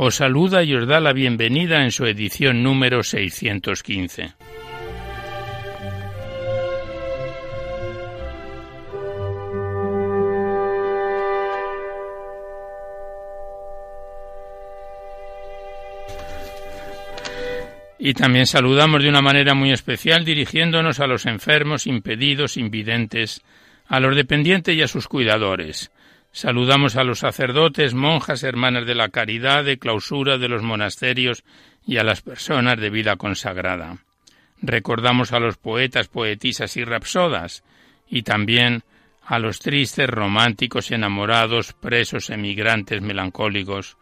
os 0.00 0.14
saluda 0.14 0.62
y 0.62 0.74
os 0.76 0.86
da 0.86 1.00
la 1.00 1.12
bienvenida 1.12 1.82
en 1.82 1.90
su 1.90 2.06
edición 2.06 2.62
número 2.62 3.02
615. 3.02 4.32
Y 17.98 18.14
también 18.14 18.46
saludamos 18.46 19.02
de 19.02 19.08
una 19.08 19.20
manera 19.20 19.54
muy 19.54 19.72
especial 19.72 20.24
dirigiéndonos 20.24 21.00
a 21.00 21.08
los 21.08 21.26
enfermos, 21.26 21.88
impedidos, 21.88 22.56
invidentes, 22.56 23.42
a 23.88 23.98
los 23.98 24.14
dependientes 24.14 24.76
y 24.76 24.82
a 24.82 24.86
sus 24.86 25.08
cuidadores, 25.08 25.90
Saludamos 26.40 26.94
a 26.94 27.02
los 27.02 27.18
sacerdotes, 27.18 27.94
monjas, 27.94 28.44
hermanas 28.44 28.86
de 28.86 28.94
la 28.94 29.08
caridad, 29.08 29.64
de 29.64 29.80
clausura 29.80 30.38
de 30.38 30.46
los 30.46 30.62
monasterios 30.62 31.42
y 31.84 31.96
a 31.96 32.04
las 32.04 32.22
personas 32.22 32.78
de 32.78 32.90
vida 32.90 33.16
consagrada. 33.16 34.04
Recordamos 34.62 35.32
a 35.32 35.40
los 35.40 35.56
poetas, 35.56 36.06
poetisas 36.06 36.76
y 36.76 36.84
rapsodas, 36.84 37.64
y 38.08 38.22
también 38.22 38.84
a 39.26 39.40
los 39.40 39.58
tristes, 39.58 40.08
románticos, 40.08 40.92
enamorados, 40.92 41.72
presos, 41.72 42.30
emigrantes, 42.30 43.02
melancólicos, 43.02 43.96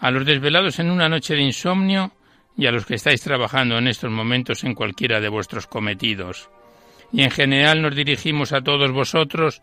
a 0.00 0.10
los 0.10 0.26
desvelados 0.26 0.80
en 0.80 0.90
una 0.90 1.08
noche 1.08 1.36
de 1.36 1.42
insomnio 1.42 2.10
y 2.56 2.66
a 2.66 2.72
los 2.72 2.84
que 2.84 2.96
estáis 2.96 3.22
trabajando 3.22 3.78
en 3.78 3.86
estos 3.86 4.10
momentos 4.10 4.64
en 4.64 4.74
cualquiera 4.74 5.20
de 5.20 5.28
vuestros 5.28 5.68
cometidos. 5.68 6.50
Y 7.12 7.22
en 7.22 7.30
general 7.30 7.80
nos 7.80 7.94
dirigimos 7.94 8.52
a 8.52 8.62
todos 8.62 8.90
vosotros 8.90 9.62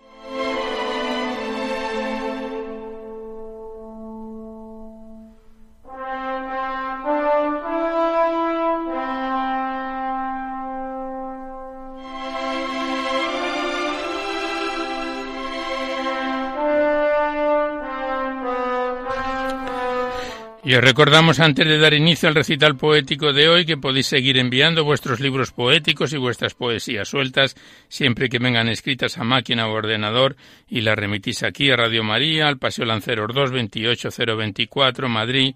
Y 20.71 20.75
os 20.75 20.81
recordamos 20.81 21.41
antes 21.41 21.67
de 21.67 21.77
dar 21.79 21.93
inicio 21.93 22.29
al 22.29 22.35
recital 22.35 22.77
poético 22.77 23.33
de 23.33 23.49
hoy 23.49 23.65
que 23.65 23.75
podéis 23.75 24.07
seguir 24.07 24.37
enviando 24.37 24.85
vuestros 24.85 25.19
libros 25.19 25.51
poéticos 25.51 26.13
y 26.13 26.17
vuestras 26.17 26.53
poesías 26.53 27.09
sueltas 27.09 27.57
siempre 27.89 28.29
que 28.29 28.39
vengan 28.39 28.69
escritas 28.69 29.17
a 29.17 29.25
máquina 29.25 29.67
o 29.67 29.73
ordenador 29.73 30.37
y 30.69 30.79
las 30.79 30.95
remitís 30.95 31.43
aquí 31.43 31.69
a 31.71 31.75
Radio 31.75 32.05
María, 32.05 32.47
al 32.47 32.57
Paseo 32.57 32.85
Lanceros 32.85 33.35
2 33.35 33.51
28024 33.51 35.09
Madrid, 35.09 35.55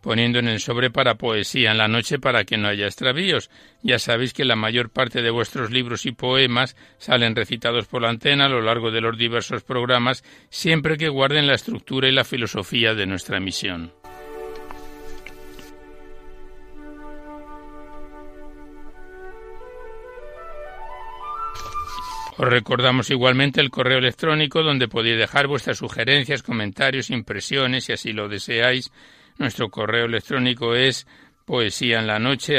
poniendo 0.00 0.40
en 0.40 0.48
el 0.48 0.58
sobre 0.58 0.90
para 0.90 1.14
poesía 1.14 1.70
en 1.70 1.78
la 1.78 1.86
noche 1.86 2.18
para 2.18 2.42
que 2.42 2.56
no 2.56 2.66
haya 2.66 2.86
extravíos. 2.86 3.50
Ya 3.84 4.00
sabéis 4.00 4.32
que 4.32 4.44
la 4.44 4.56
mayor 4.56 4.90
parte 4.90 5.22
de 5.22 5.30
vuestros 5.30 5.70
libros 5.70 6.06
y 6.06 6.10
poemas 6.10 6.74
salen 6.98 7.36
recitados 7.36 7.86
por 7.86 8.02
la 8.02 8.08
antena 8.08 8.46
a 8.46 8.48
lo 8.48 8.62
largo 8.62 8.90
de 8.90 9.00
los 9.00 9.16
diversos 9.16 9.62
programas, 9.62 10.24
siempre 10.50 10.96
que 10.96 11.08
guarden 11.08 11.46
la 11.46 11.54
estructura 11.54 12.08
y 12.08 12.12
la 12.12 12.24
filosofía 12.24 12.94
de 12.94 13.06
nuestra 13.06 13.38
misión. 13.38 13.92
Os 22.38 22.46
recordamos 22.46 23.08
igualmente 23.08 23.62
el 23.62 23.70
correo 23.70 23.96
electrónico 23.96 24.62
donde 24.62 24.88
podéis 24.88 25.16
dejar 25.16 25.46
vuestras 25.46 25.78
sugerencias, 25.78 26.42
comentarios, 26.42 27.08
impresiones, 27.08 27.84
si 27.84 27.94
así 27.94 28.12
lo 28.12 28.28
deseáis. 28.28 28.92
Nuestro 29.38 29.70
correo 29.70 30.04
electrónico 30.04 30.74
es 30.74 31.06
poesía 31.46 31.98
en 31.98 32.06
la 32.06 32.18
noche 32.18 32.58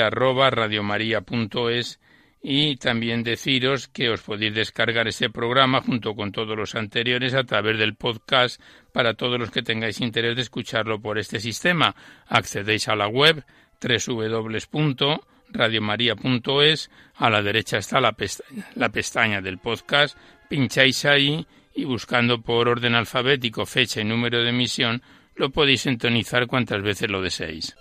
y 2.41 2.77
también 2.77 3.23
deciros 3.23 3.87
que 3.87 4.09
os 4.09 4.21
podéis 4.21 4.55
descargar 4.55 5.07
ese 5.07 5.29
programa 5.29 5.81
junto 5.81 6.15
con 6.15 6.31
todos 6.31 6.57
los 6.57 6.73
anteriores 6.73 7.35
a 7.35 7.43
través 7.43 7.77
del 7.77 7.95
podcast 7.95 8.59
para 8.91 9.13
todos 9.13 9.39
los 9.39 9.51
que 9.51 9.61
tengáis 9.61 10.01
interés 10.01 10.35
de 10.35 10.41
escucharlo 10.41 10.99
por 10.99 11.19
este 11.19 11.39
sistema. 11.39 11.95
Accedéis 12.27 12.87
a 12.87 12.95
la 12.95 13.07
web 13.07 13.43
www 13.79 15.19
radiomaria.es, 15.49 16.89
a 17.15 17.29
la 17.29 17.41
derecha 17.41 17.77
está 17.77 17.99
la 17.99 18.13
pestaña, 18.13 18.67
la 18.75 18.89
pestaña 18.89 19.41
del 19.41 19.57
podcast, 19.57 20.17
pincháis 20.49 21.05
ahí 21.05 21.45
y 21.73 21.85
buscando 21.85 22.41
por 22.41 22.67
orden 22.67 22.95
alfabético 22.95 23.65
fecha 23.65 24.01
y 24.01 24.03
número 24.03 24.41
de 24.41 24.49
emisión, 24.49 25.01
lo 25.35 25.51
podéis 25.51 25.81
sintonizar 25.81 26.47
cuantas 26.47 26.81
veces 26.81 27.09
lo 27.09 27.21
deseéis. 27.21 27.75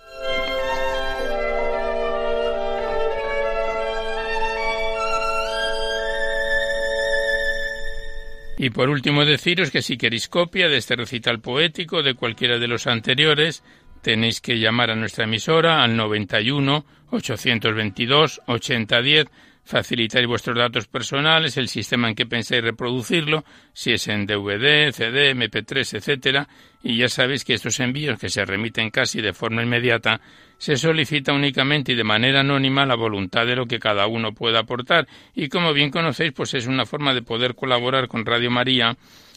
Y 8.59 8.71
por 8.71 8.89
último 8.89 9.25
deciros 9.25 9.71
que 9.71 9.83
si 9.83 9.99
queréis 9.99 10.29
copia 10.29 10.69
de 10.69 10.79
este 10.79 10.97
recital 10.97 11.41
poético 11.41 12.03
de 12.03 12.15
cualquiera 12.15 12.59
de 12.59 12.69
los 12.69 12.87
anteriores, 12.87 13.63
tenéis 14.07 14.41
que 14.41 14.57
llamar 14.57 14.93
a 14.93 14.95
nuestra 14.95 15.25
emisora 15.25 15.83
al 15.83 15.97
91 15.97 16.85
822 17.11 18.41
8010 18.47 19.27
facilitáis 19.65 20.29
vuestros 20.29 20.57
datos 20.57 20.87
personales, 20.87 21.57
el 21.57 21.67
sistema 21.67 22.09
en 22.09 22.15
que 22.15 22.25
pensáis 22.25 22.63
reproducirlo, 22.63 23.45
si 23.73 23.91
es 23.95 24.07
en 24.07 24.25
DVD, 24.25 24.93
CD, 24.93 25.35
MP3, 25.35 25.97
etcétera, 25.97 26.49
y 26.85 26.99
ya 26.99 27.09
sabéis 27.09 27.45
que 27.45 27.55
estos 27.55 27.81
envíos 27.81 28.17
que 28.21 28.29
se 28.29 28.45
remiten 28.45 28.91
casi 28.91 29.21
de 29.21 29.33
forma 29.33 29.65
inmediata 29.65 30.21
se 30.57 30.77
solicita 30.77 31.33
únicamente 31.33 31.91
y 31.91 31.97
de 31.97 32.05
manera 32.05 32.43
anónima 32.43 32.87
la 32.87 32.95
voluntad 32.95 33.45
de 33.45 33.57
lo 33.57 33.67
que 33.67 33.81
cada 33.81 34.07
uno 34.07 34.35
pueda 34.35 34.61
aportar. 34.61 35.09
Y 35.35 35.49
como 35.49 35.73
bien 35.73 35.91
conocéis 35.91 36.31
pues 36.31 36.55
es 36.55 36.69
una 36.69 36.87
forma 36.87 37.13
de 37.13 37.23
poder 37.23 37.57
colaborar 37.57 38.07
con 38.07 38.25
Radio 38.25 38.53
María 38.53 38.97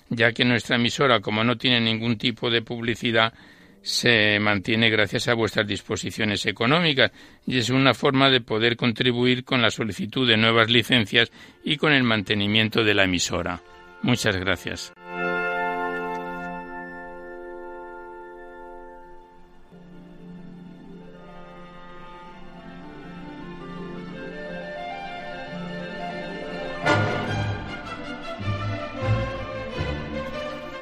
ya 0.09 0.31
que 0.31 0.45
nuestra 0.45 0.75
emisora 0.75 1.21
como 1.21 1.43
no 1.43 1.57
tiene 1.57 1.81
ningún 1.81 2.19
tipo 2.19 2.51
de 2.51 2.61
publicidad 2.61 3.33
se 3.89 4.39
mantiene 4.39 4.91
gracias 4.91 5.27
a 5.27 5.33
vuestras 5.33 5.65
disposiciones 5.65 6.45
económicas 6.45 7.11
y 7.47 7.57
es 7.57 7.71
una 7.71 7.95
forma 7.95 8.29
de 8.29 8.39
poder 8.39 8.77
contribuir 8.77 9.43
con 9.43 9.63
la 9.63 9.71
solicitud 9.71 10.27
de 10.27 10.37
nuevas 10.37 10.69
licencias 10.69 11.31
y 11.63 11.77
con 11.77 11.91
el 11.91 12.03
mantenimiento 12.03 12.83
de 12.83 12.93
la 12.93 13.05
emisora. 13.05 13.61
Muchas 14.03 14.37
gracias. 14.37 14.93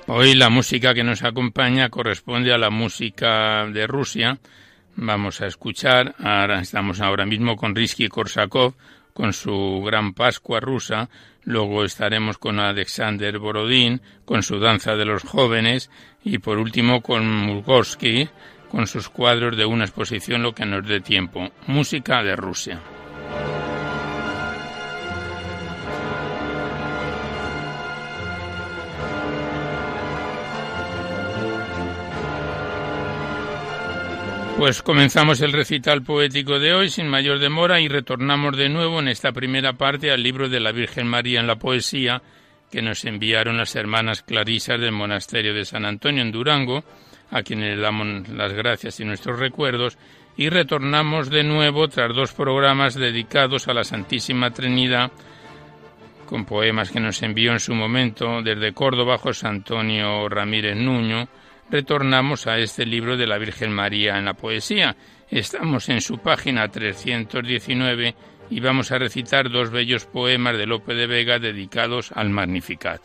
Hoy 0.09 0.35
la 0.35 0.49
música 0.49 0.93
que 0.93 1.03
nos 1.03 1.21
acompaña 1.21 1.89
corresponde 1.89 2.53
a 2.53 2.57
la 2.57 2.69
música 2.69 3.65
de 3.65 3.85
Rusia. 3.87 4.39
Vamos 4.95 5.41
a 5.41 5.47
escuchar, 5.47 6.15
ahora 6.19 6.61
estamos 6.61 7.01
ahora 7.01 7.25
mismo 7.25 7.57
con 7.57 7.75
Risky 7.75 8.07
Korsakov 8.07 8.73
con 9.13 9.33
su 9.33 9.83
Gran 9.85 10.13
Pascua 10.13 10.61
rusa, 10.61 11.09
luego 11.43 11.83
estaremos 11.83 12.37
con 12.37 12.59
Alexander 12.59 13.37
Borodín 13.37 14.01
con 14.23 14.43
su 14.43 14.59
Danza 14.59 14.95
de 14.95 15.03
los 15.03 15.23
Jóvenes 15.23 15.91
y 16.23 16.37
por 16.37 16.57
último 16.57 17.01
con 17.01 17.29
Murgowski 17.29 18.29
con 18.71 18.87
sus 18.87 19.09
cuadros 19.09 19.57
de 19.57 19.65
una 19.65 19.83
exposición 19.83 20.41
lo 20.41 20.55
que 20.55 20.65
nos 20.65 20.87
dé 20.87 21.01
tiempo. 21.01 21.49
Música 21.65 22.23
de 22.23 22.37
Rusia. 22.37 22.79
Pues 34.57 34.81
comenzamos 34.81 35.39
el 35.41 35.53
recital 35.53 36.01
poético 36.01 36.57
de 36.57 36.73
hoy 36.73 36.89
sin 36.89 37.07
mayor 37.07 37.37
demora 37.37 37.79
y 37.79 37.87
retornamos 37.87 38.57
de 38.57 38.69
nuevo 38.69 38.99
en 38.99 39.07
esta 39.07 39.31
primera 39.31 39.73
parte 39.73 40.09
al 40.11 40.23
libro 40.23 40.49
de 40.49 40.59
la 40.59 40.71
Virgen 40.71 41.05
María 41.05 41.39
en 41.39 41.45
la 41.45 41.57
poesía 41.57 42.23
que 42.71 42.81
nos 42.81 43.05
enviaron 43.05 43.57
las 43.57 43.75
hermanas 43.75 44.23
clarisas 44.23 44.81
del 44.81 44.93
monasterio 44.93 45.53
de 45.53 45.63
San 45.63 45.85
Antonio 45.85 46.23
en 46.23 46.31
Durango, 46.31 46.83
a 47.29 47.43
quienes 47.43 47.75
le 47.75 47.83
damos 47.83 48.29
las 48.29 48.51
gracias 48.51 48.99
y 48.99 49.05
nuestros 49.05 49.39
recuerdos, 49.39 49.99
y 50.37 50.49
retornamos 50.49 51.29
de 51.29 51.43
nuevo 51.43 51.87
tras 51.87 52.15
dos 52.15 52.33
programas 52.33 52.95
dedicados 52.95 53.67
a 53.67 53.75
la 53.75 53.83
Santísima 53.83 54.49
Trinidad, 54.49 55.11
con 56.25 56.45
poemas 56.45 56.89
que 56.89 56.99
nos 56.99 57.21
envió 57.21 57.51
en 57.51 57.59
su 57.59 57.75
momento 57.75 58.41
desde 58.41 58.73
Córdoba 58.73 59.19
José 59.19 59.47
Antonio 59.47 60.27
Ramírez 60.27 60.75
Nuño, 60.75 61.29
retornamos 61.69 62.47
a 62.47 62.57
este 62.57 62.85
libro 62.85 63.17
de 63.17 63.27
la 63.27 63.37
Virgen 63.37 63.71
María 63.71 64.17
en 64.17 64.25
la 64.25 64.33
poesía. 64.33 64.95
Estamos 65.29 65.89
en 65.89 66.01
su 66.01 66.19
página 66.19 66.67
319 66.69 68.15
y 68.49 68.59
vamos 68.59 68.91
a 68.91 68.97
recitar 68.97 69.49
dos 69.49 69.71
bellos 69.71 70.05
poemas 70.05 70.57
de 70.57 70.65
Lope 70.65 70.93
de 70.93 71.07
Vega 71.07 71.39
dedicados 71.39 72.11
al 72.13 72.29
Magnificat. 72.29 73.01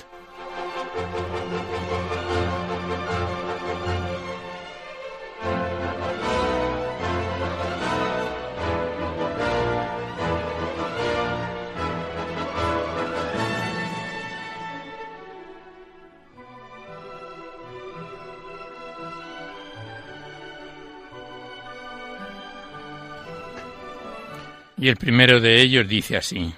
Y 24.83 24.89
el 24.89 24.97
primero 24.97 25.41
de 25.41 25.63
ellos 25.63 25.87
dice 25.87 26.17
así, 26.17 26.53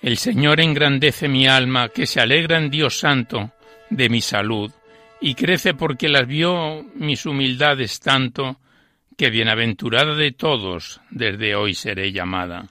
El 0.00 0.18
Señor 0.18 0.60
engrandece 0.60 1.26
mi 1.26 1.48
alma, 1.48 1.88
que 1.88 2.06
se 2.06 2.20
alegra 2.20 2.58
en 2.58 2.70
Dios 2.70 3.00
Santo 3.00 3.50
de 3.90 4.08
mi 4.08 4.20
salud, 4.20 4.70
y 5.20 5.34
crece 5.34 5.74
porque 5.74 6.08
las 6.08 6.28
vio 6.28 6.84
mis 6.94 7.26
humildades 7.26 7.98
tanto, 7.98 8.60
que 9.18 9.30
bienaventurada 9.30 10.14
de 10.14 10.30
todos 10.30 11.00
desde 11.10 11.56
hoy 11.56 11.74
seré 11.74 12.12
llamada. 12.12 12.68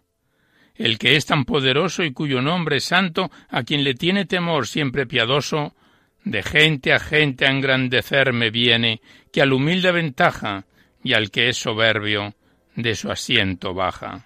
El 0.75 0.97
que 0.97 1.17
es 1.17 1.25
tan 1.25 1.43
poderoso 1.43 2.01
y 2.01 2.13
cuyo 2.13 2.41
nombre 2.41 2.77
es 2.77 2.85
santo, 2.85 3.31
a 3.49 3.63
quien 3.63 3.83
le 3.83 3.95
tiene 3.95 4.23
temor 4.23 4.65
siempre 4.65 5.05
piadoso, 5.05 5.75
de 6.23 6.41
gente 6.41 6.93
a 6.93 6.99
gente 6.99 7.45
a 7.45 7.51
engrandecerme 7.51 8.49
viene, 8.49 9.01
que 9.29 9.41
al 9.41 9.51
humilde 9.51 9.91
ventaja, 9.91 10.63
y 11.03 11.11
al 11.11 11.31
que 11.31 11.49
es 11.49 11.57
soberbio, 11.57 12.33
de 12.77 12.95
su 12.95 13.11
asiento 13.11 13.73
baja. 13.73 14.25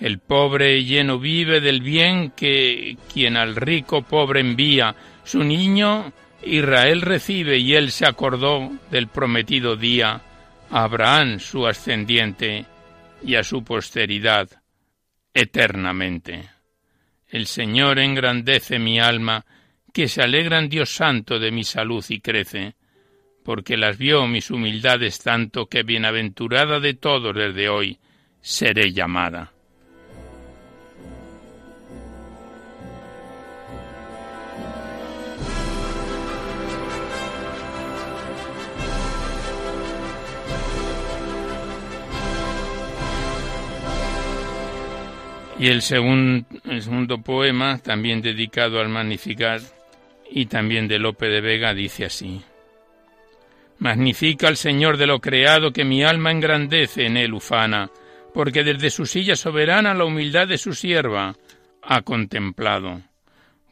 El 0.00 0.18
pobre 0.18 0.82
lleno 0.82 1.18
vive 1.18 1.60
del 1.60 1.82
bien 1.82 2.30
que 2.30 2.96
quien 3.12 3.36
al 3.36 3.54
rico 3.54 4.02
pobre 4.02 4.40
envía. 4.40 4.96
Su 5.24 5.44
niño 5.44 6.12
Israel 6.42 7.02
recibe 7.02 7.58
y 7.58 7.74
él 7.74 7.90
se 7.90 8.06
acordó 8.06 8.70
del 8.90 9.08
prometido 9.08 9.76
día 9.76 10.22
a 10.70 10.82
Abraham 10.84 11.38
su 11.38 11.66
ascendiente 11.66 12.64
y 13.22 13.34
a 13.34 13.44
su 13.44 13.62
posteridad 13.62 14.48
eternamente. 15.34 16.48
El 17.28 17.46
Señor 17.46 17.98
engrandece 17.98 18.78
mi 18.78 18.98
alma, 18.98 19.44
que 19.92 20.08
se 20.08 20.22
alegra 20.22 20.58
en 20.58 20.70
Dios 20.70 20.90
santo 20.90 21.38
de 21.38 21.50
mi 21.50 21.62
salud 21.62 22.04
y 22.08 22.20
crece, 22.20 22.74
porque 23.44 23.76
las 23.76 23.98
vio 23.98 24.26
mis 24.26 24.50
humildades 24.50 25.18
tanto 25.18 25.66
que 25.66 25.82
bienaventurada 25.82 26.80
de 26.80 26.94
todos 26.94 27.34
desde 27.34 27.68
hoy 27.68 27.98
seré 28.40 28.92
llamada. 28.92 29.52
Y 45.60 45.66
el, 45.66 45.82
segundo 45.82 47.18
poema, 47.22 47.76
también 47.76 48.22
dedicado 48.22 48.80
al 48.80 48.88
Magnificat 48.88 49.60
y 50.30 50.46
también 50.46 50.88
de 50.88 50.98
Lope 50.98 51.28
de 51.28 51.42
Vega, 51.42 51.74
dice 51.74 52.06
así. 52.06 52.40
Magnifica 53.78 54.48
al 54.48 54.56
Señor 54.56 54.96
de 54.96 55.06
lo 55.06 55.20
creado 55.20 55.70
que 55.70 55.84
mi 55.84 56.02
alma 56.02 56.30
engrandece 56.30 57.04
en 57.04 57.18
él 57.18 57.34
ufana, 57.34 57.90
porque 58.32 58.64
desde 58.64 58.88
su 58.88 59.04
silla 59.04 59.36
soberana 59.36 59.92
la 59.92 60.06
humildad 60.06 60.48
de 60.48 60.56
su 60.56 60.72
sierva 60.72 61.36
ha 61.82 62.00
contemplado. 62.00 63.02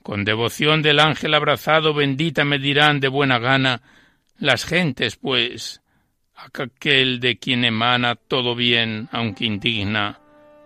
Con 0.03 0.27
devoción 0.27 0.83
del 0.83 1.01
ángel 1.01 1.33
abrazado 1.33 1.95
bendita 1.95 2.45
me 2.45 2.59
dirán 2.59 3.01
de 3.01 3.09
buena 3.09 3.39
gana 3.39 3.81
las 4.39 4.67
gentes, 4.67 5.17
pues, 5.17 5.81
aquel 6.35 7.19
de 7.19 7.39
quien 7.39 7.65
emana 7.65 8.15
todo 8.15 8.55
bien, 8.55 9.09
aunque 9.11 9.47
indigna, 9.47 10.21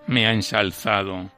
me 0.06 0.26
ha 0.26 0.32
ensalzado. 0.32 1.31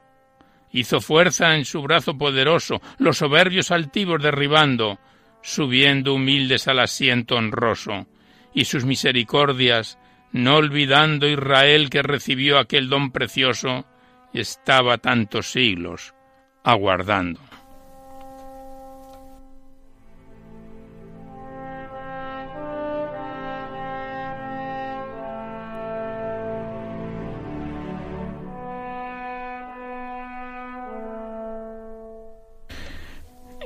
Hizo 0.72 1.00
fuerza 1.00 1.54
en 1.54 1.64
su 1.64 1.82
brazo 1.82 2.18
poderoso, 2.18 2.80
los 2.98 3.18
soberbios 3.18 3.70
altivos 3.70 4.22
derribando, 4.22 4.98
subiendo 5.42 6.14
humildes 6.14 6.66
al 6.68 6.80
asiento 6.80 7.36
honroso, 7.36 8.06
y 8.52 8.64
sus 8.64 8.84
misericordias, 8.84 9.98
no 10.32 10.56
olvidando 10.56 11.28
Israel 11.28 11.90
que 11.90 12.02
recibió 12.02 12.58
aquel 12.58 12.88
don 12.88 13.12
precioso, 13.12 13.84
estaba 14.32 14.98
tantos 14.98 15.52
siglos 15.52 16.14
aguardando. 16.64 17.40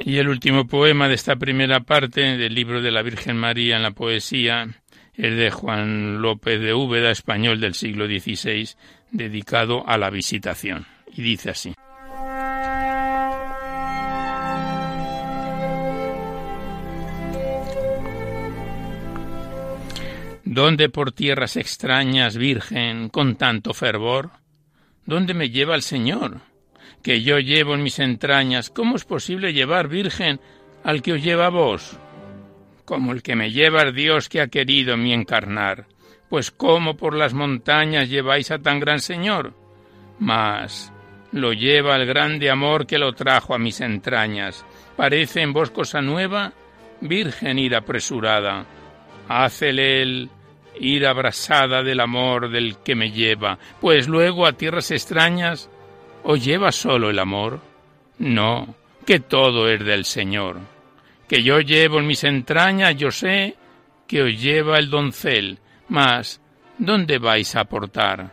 Y 0.09 0.17
el 0.17 0.31
último 0.31 0.67
poema 0.67 1.07
de 1.07 1.15
esta 1.15 1.37
primera 1.37 1.81
parte 1.81 2.39
del 2.39 2.55
libro 2.55 2.81
de 2.81 2.91
la 2.91 3.03
Virgen 3.03 3.37
María 3.37 3.77
en 3.77 3.83
la 3.83 3.91
poesía 3.91 4.67
es 5.13 5.37
de 5.37 5.51
Juan 5.51 6.23
López 6.23 6.63
de 6.63 6.73
Úbeda, 6.73 7.11
español 7.11 7.61
del 7.61 7.75
siglo 7.75 8.07
XVI, 8.07 8.71
dedicado 9.11 9.87
a 9.87 9.99
la 9.99 10.09
visitación. 10.09 10.87
Y 11.15 11.21
dice 11.21 11.51
así. 11.51 11.75
¿Dónde 20.43 20.89
por 20.89 21.13
tierras 21.13 21.59
extrañas, 21.59 22.39
Virgen, 22.39 23.11
con 23.11 23.37
tanto 23.37 23.75
fervor? 23.75 24.31
¿Dónde 25.05 25.35
me 25.35 25.51
lleva 25.51 25.75
el 25.75 25.83
Señor? 25.83 26.41
Que 27.03 27.23
yo 27.23 27.39
llevo 27.39 27.75
en 27.75 27.83
mis 27.83 27.99
entrañas, 27.99 28.71
¿cómo 28.71 28.97
es 28.97 29.05
posible 29.05 29.53
llevar, 29.53 29.89
Virgen, 29.89 30.41
al 30.85 31.03
que 31.03 31.13
os 31.15 31.23
lleva 31.23 31.47
a 31.47 31.51
vos? 31.51 31.99
Como 32.85 33.13
el 33.13 33.23
que 33.23 33.37
me 33.37 33.51
lleva 33.51 33.83
el 33.83 33.95
Dios 33.95 34.29
que 34.29 34.41
ha 34.41 34.49
querido 34.49 34.97
mi 34.97 35.13
encarnar. 35.13 35.87
Pues 36.29 36.51
cómo 36.51 36.97
por 36.97 37.15
las 37.15 37.35
montañas 37.35 38.09
lleváis 38.09 38.51
a 38.51 38.59
tan 38.59 38.81
gran 38.81 39.01
Señor. 39.01 39.55
Mas 40.19 40.93
lo 41.33 41.53
lleva 41.53 41.97
el 41.97 42.07
grande 42.07 42.51
amor 42.51 42.87
que 42.87 42.99
lo 42.99 43.13
trajo 43.13 43.55
a 43.55 43.59
mis 43.59 43.81
entrañas. 43.81 44.65
¿Parece 44.97 45.43
en 45.43 45.53
vos 45.53 45.71
cosa 45.71 46.01
nueva? 46.01 46.53
Virgen 47.01 47.59
ir 47.59 47.77
apresurada. 47.77 48.67
Hácele 49.29 50.03
él 50.03 50.31
ir 50.81 51.07
abrasada 51.07 51.83
del 51.83 52.01
amor 52.01 52.51
del 52.51 52.79
que 52.79 52.95
me 52.95 53.11
lleva, 53.11 53.59
pues 53.81 54.09
luego 54.09 54.47
a 54.47 54.53
tierras 54.53 54.91
extrañas 54.91 55.69
¿O 56.25 56.37
lleva 56.37 56.73
solo 56.73 57.11
el 57.11 57.19
amor? 57.19 57.61
No, 58.19 58.75
que 59.07 59.21
todo 59.21 59.69
es 59.69 59.85
del 59.85 60.05
Señor. 60.05 60.59
Que 61.29 61.43
yo 61.43 61.61
llevo 61.61 61.99
en 61.99 62.07
mis 62.07 62.25
entrañas, 62.25 62.97
yo 62.97 63.11
sé 63.11 63.57
que 64.07 64.23
os 64.23 64.41
lleva 64.41 64.79
el 64.79 64.91
doncel, 64.91 65.59
mas 65.89 66.41
¿dónde 66.79 67.19
vais 67.19 67.55
a 67.55 67.61
aportar? 67.61 68.33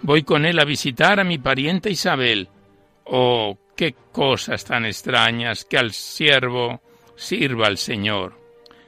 Voy 0.00 0.22
con 0.22 0.44
él 0.44 0.58
a 0.58 0.64
visitar 0.64 1.20
a 1.20 1.24
mi 1.24 1.38
pariente 1.38 1.90
Isabel. 1.90 2.48
Oh, 3.04 3.58
qué 3.76 3.94
cosas 4.10 4.64
tan 4.64 4.84
extrañas 4.84 5.64
que 5.64 5.78
al 5.78 5.92
siervo 5.92 6.80
sirva 7.16 7.66
al 7.66 7.78
Señor. 7.78 8.40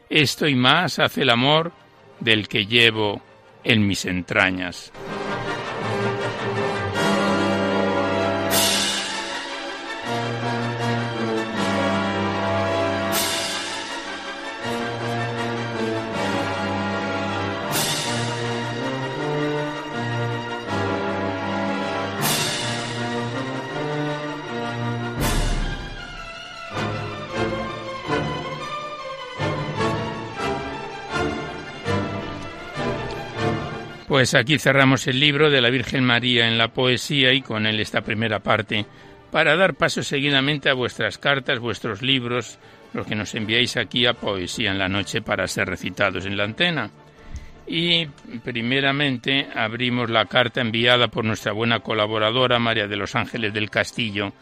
Esto 0.09 0.49
y 0.49 0.55
más 0.55 0.99
hace 0.99 1.23
el 1.23 1.31
amor 1.31 1.73
del 2.21 2.49
que 2.49 2.67
llevo 2.67 3.21
en 3.63 3.87
mis 3.87 4.05
entrañas. 4.05 4.93
Pues 34.15 34.33
aquí 34.35 34.61
cerramos 34.61 35.09
el 35.09 35.19
libro 35.19 35.51
de 35.51 35.61
la 35.61 35.71
Virgen 35.71 36.05
María 36.05 36.47
en 36.47 36.57
la 36.57 36.69
poesía 36.69 37.33
y 37.33 37.43
con 37.43 37.67
él 37.67 37.81
esta 37.81 38.03
primera 38.03 38.39
parte, 38.39 38.87
para 39.33 39.57
dar 39.57 39.75
paso 39.75 40.05
seguidamente 40.05 40.71
a 40.71 40.75
vuestras 40.75 41.19
cartas, 41.19 41.59
vuestros 41.59 42.01
libros, 42.01 42.61
los 42.93 43.09
que 43.09 43.17
nos 43.17 43.35
enviáis 43.35 43.77
aquí 43.77 44.07
a 44.07 44.15
Poesía 44.15 44.71
en 44.71 44.79
la 44.79 44.89
Noche 44.89 45.21
para 45.21 45.49
ser 45.49 45.67
recitados 45.67 46.27
en 46.27 46.37
la 46.37 46.45
antena. 46.45 46.93
Y 47.67 48.07
primeramente 48.45 49.49
abrimos 49.53 50.09
la 50.09 50.27
carta 50.27 50.61
enviada 50.61 51.09
por 51.09 51.25
nuestra 51.25 51.51
buena 51.51 51.81
colaboradora 51.81 52.61
María 52.61 52.87
de 52.87 52.97
los 52.97 53.17
Ángeles 53.17 53.53
del 53.53 53.69
Castillo, 53.69 54.33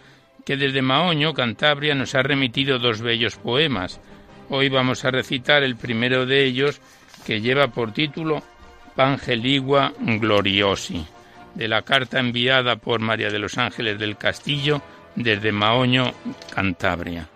que 0.45 0.59
desde 0.59 0.83
Maoño, 0.83 1.33
Cantabria, 1.33 1.95
nos 1.95 2.15
ha 2.15 2.23
remitido 2.23 2.79
dos 2.79 3.01
bellos 3.01 3.37
poemas. 3.37 4.03
Hoy 4.51 4.69
vamos 4.69 5.07
a 5.07 5.11
recitar 5.11 5.63
el 5.63 5.77
primero 5.77 6.27
de 6.27 6.45
ellos, 6.45 6.83
que 7.25 7.41
lleva 7.41 7.69
por 7.69 7.95
título 7.95 8.43
Pangeligua 8.95 9.93
Gloriosi, 9.99 11.07
de 11.55 11.69
la 11.69 11.83
carta 11.83 12.19
enviada 12.19 12.77
por 12.77 13.01
María 13.01 13.31
de 13.31 13.39
los 13.39 13.59
Ángeles 13.59 13.99
del 13.99 14.17
Castillo 14.17 14.83
desde 15.15 15.53
Maoño, 15.53 16.13
Cantabria. 16.55 17.29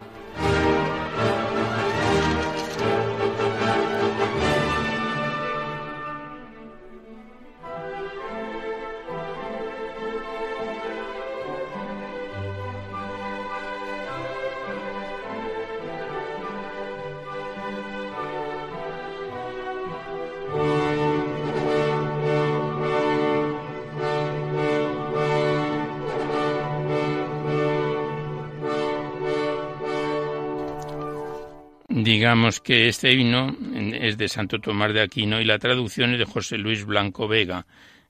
Digamos 32.17 32.63
que 32.63 32.89
este 32.89 33.13
himno 33.13 33.55
es 33.93 34.17
de 34.17 34.29
Santo 34.29 34.59
Tomás 34.59 34.95
de 34.95 35.03
Aquino 35.03 35.39
y 35.39 35.45
la 35.45 35.59
traducción 35.59 36.15
es 36.15 36.19
de 36.19 36.25
José 36.25 36.57
Luis 36.57 36.83
Blanco 36.83 37.29
Vega 37.29 37.67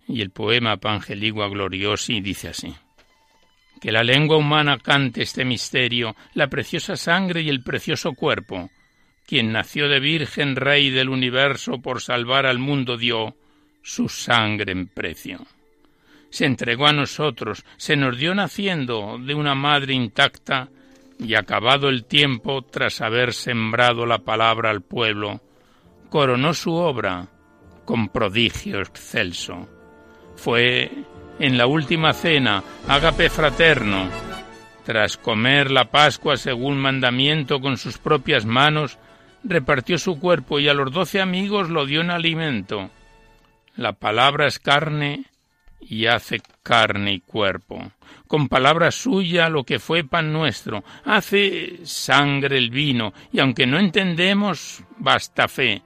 y 0.06 0.20
el 0.20 0.30
poema 0.30 0.76
Pangeligua 0.76 1.48
Gloriosi 1.48 2.20
dice 2.20 2.50
así. 2.50 2.72
Que 3.80 3.90
la 3.90 4.04
lengua 4.04 4.36
humana 4.36 4.78
cante 4.78 5.22
este 5.22 5.44
misterio, 5.44 6.14
la 6.34 6.46
preciosa 6.46 6.94
sangre 6.94 7.40
y 7.42 7.48
el 7.48 7.64
precioso 7.64 8.12
cuerpo. 8.12 8.70
Quien 9.26 9.50
nació 9.50 9.88
de 9.88 9.98
Virgen 9.98 10.54
Rey 10.54 10.90
del 10.90 11.08
universo 11.08 11.82
por 11.82 12.00
salvar 12.00 12.46
al 12.46 12.60
mundo 12.60 12.96
dio 12.96 13.34
su 13.82 14.08
sangre 14.08 14.70
en 14.70 14.86
precio. 14.86 15.44
Se 16.30 16.44
entregó 16.44 16.86
a 16.86 16.92
nosotros, 16.92 17.64
se 17.76 17.96
nos 17.96 18.16
dio 18.16 18.36
naciendo 18.36 19.18
de 19.18 19.34
una 19.34 19.56
madre 19.56 19.94
intacta 19.94 20.68
y 21.18 21.34
acabado 21.34 21.88
el 21.88 22.04
tiempo, 22.04 22.62
tras 22.62 23.00
haber 23.00 23.32
sembrado 23.32 24.06
la 24.06 24.18
palabra 24.18 24.70
al 24.70 24.82
pueblo, 24.82 25.40
coronó 26.10 26.54
su 26.54 26.74
obra 26.74 27.28
con 27.84 28.08
prodigio 28.08 28.80
excelso. 28.80 29.68
Fue 30.36 30.90
en 31.38 31.58
la 31.58 31.66
última 31.66 32.12
cena, 32.12 32.62
ágape 32.88 33.30
fraterno, 33.30 34.08
tras 34.84 35.16
comer 35.16 35.70
la 35.70 35.90
Pascua 35.90 36.36
según 36.36 36.78
mandamiento 36.78 37.60
con 37.60 37.76
sus 37.76 37.98
propias 37.98 38.46
manos, 38.46 38.98
repartió 39.42 39.98
su 39.98 40.18
cuerpo 40.18 40.60
y 40.60 40.68
a 40.68 40.74
los 40.74 40.92
doce 40.92 41.20
amigos 41.20 41.70
lo 41.70 41.86
dio 41.86 42.02
en 42.02 42.10
alimento. 42.10 42.90
La 43.74 43.94
palabra 43.94 44.46
es 44.46 44.58
carne 44.58 45.24
y 45.80 46.06
hace 46.06 46.40
carne 46.62 47.14
y 47.14 47.20
cuerpo. 47.20 47.92
Con 48.26 48.48
palabra 48.48 48.90
suya 48.90 49.48
lo 49.48 49.64
que 49.64 49.78
fue 49.78 50.04
pan 50.04 50.32
nuestro, 50.32 50.82
hace 51.04 51.80
sangre 51.84 52.58
el 52.58 52.70
vino, 52.70 53.12
y 53.32 53.40
aunque 53.40 53.66
no 53.66 53.78
entendemos, 53.78 54.82
basta 54.98 55.48
fe, 55.48 55.82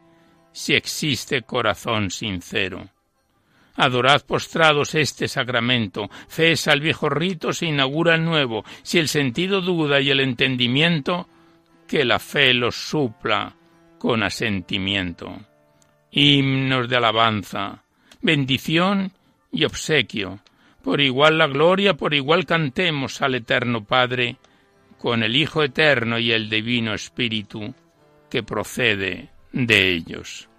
si 0.52 0.74
existe 0.74 1.42
corazón 1.42 2.10
sincero. 2.10 2.88
Adorad 3.76 4.22
postrados 4.22 4.94
este 4.94 5.28
sacramento, 5.28 6.10
cesa 6.28 6.72
el 6.72 6.80
viejo 6.80 7.08
rito, 7.08 7.52
se 7.52 7.66
inaugura 7.66 8.14
el 8.14 8.24
nuevo, 8.24 8.64
si 8.82 8.98
el 8.98 9.08
sentido 9.08 9.60
duda 9.60 10.00
y 10.00 10.10
el 10.10 10.20
entendimiento, 10.20 11.28
que 11.86 12.04
la 12.04 12.18
fe 12.18 12.52
los 12.54 12.76
supla 12.76 13.54
con 13.98 14.22
asentimiento. 14.22 15.40
Himnos 16.10 16.88
de 16.88 16.96
alabanza, 16.96 17.84
bendición 18.20 19.12
y 19.50 19.64
obsequio. 19.64 20.40
Por 20.82 21.00
igual 21.00 21.38
la 21.38 21.46
gloria, 21.46 21.94
por 21.94 22.14
igual 22.14 22.46
cantemos 22.46 23.22
al 23.22 23.34
Eterno 23.34 23.84
Padre, 23.84 24.36
con 24.98 25.22
el 25.22 25.36
Hijo 25.36 25.62
Eterno 25.62 26.18
y 26.18 26.32
el 26.32 26.50
Divino 26.50 26.92
Espíritu 26.92 27.74
que 28.28 28.42
procede 28.42 29.30
de 29.52 29.92
ellos. 29.92 30.49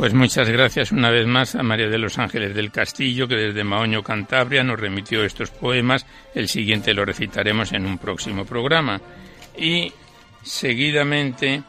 Pues 0.00 0.14
muchas 0.14 0.48
gracias 0.48 0.92
una 0.92 1.10
vez 1.10 1.26
más 1.26 1.54
a 1.54 1.62
María 1.62 1.90
de 1.90 1.98
los 1.98 2.16
Ángeles 2.16 2.54
del 2.54 2.72
Castillo, 2.72 3.28
que 3.28 3.34
desde 3.34 3.64
Maoño, 3.64 4.02
Cantabria, 4.02 4.64
nos 4.64 4.80
remitió 4.80 5.22
estos 5.22 5.50
poemas. 5.50 6.06
El 6.34 6.48
siguiente 6.48 6.94
lo 6.94 7.04
recitaremos 7.04 7.74
en 7.74 7.84
un 7.84 7.98
próximo 7.98 8.46
programa. 8.46 8.98
Y 9.58 9.92
seguidamente 10.42 11.62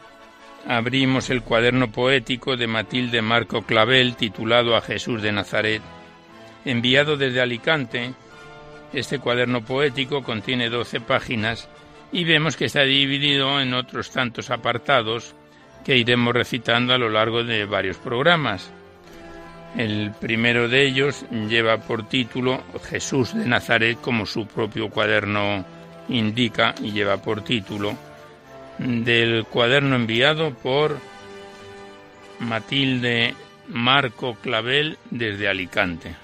abrimos 0.66 1.28
el 1.28 1.42
cuaderno 1.42 1.92
poético 1.92 2.56
de 2.56 2.66
Matilde 2.66 3.20
Marco 3.20 3.66
Clavel, 3.66 4.16
titulado 4.16 4.76
A 4.76 4.80
Jesús 4.80 5.20
de 5.20 5.30
Nazaret, 5.30 5.82
enviado 6.64 7.18
desde 7.18 7.42
Alicante. 7.42 8.14
Este 8.94 9.18
cuaderno 9.18 9.62
poético 9.62 10.22
contiene 10.22 10.70
12 10.70 11.00
páginas 11.02 11.68
y 12.12 12.24
vemos 12.24 12.56
que 12.56 12.64
está 12.64 12.80
dividido 12.80 13.60
en 13.60 13.74
otros 13.74 14.10
tantos 14.10 14.50
apartados 14.50 15.34
que 15.84 15.96
iremos 15.96 16.34
recitando 16.34 16.94
a 16.94 16.98
lo 16.98 17.08
largo 17.08 17.44
de 17.44 17.64
varios 17.64 17.96
programas. 17.96 18.70
El 19.76 20.12
primero 20.20 20.68
de 20.68 20.86
ellos 20.86 21.24
lleva 21.48 21.78
por 21.78 22.08
título 22.08 22.62
Jesús 22.84 23.34
de 23.34 23.46
Nazaret, 23.46 23.98
como 24.00 24.26
su 24.26 24.46
propio 24.46 24.90
cuaderno 24.90 25.64
indica, 26.08 26.74
y 26.82 26.92
lleva 26.92 27.16
por 27.18 27.42
título 27.42 27.96
del 28.78 29.44
cuaderno 29.46 29.96
enviado 29.96 30.52
por 30.54 30.98
Matilde 32.40 33.34
Marco 33.68 34.36
Clavel 34.42 34.98
desde 35.10 35.48
Alicante. 35.48 36.21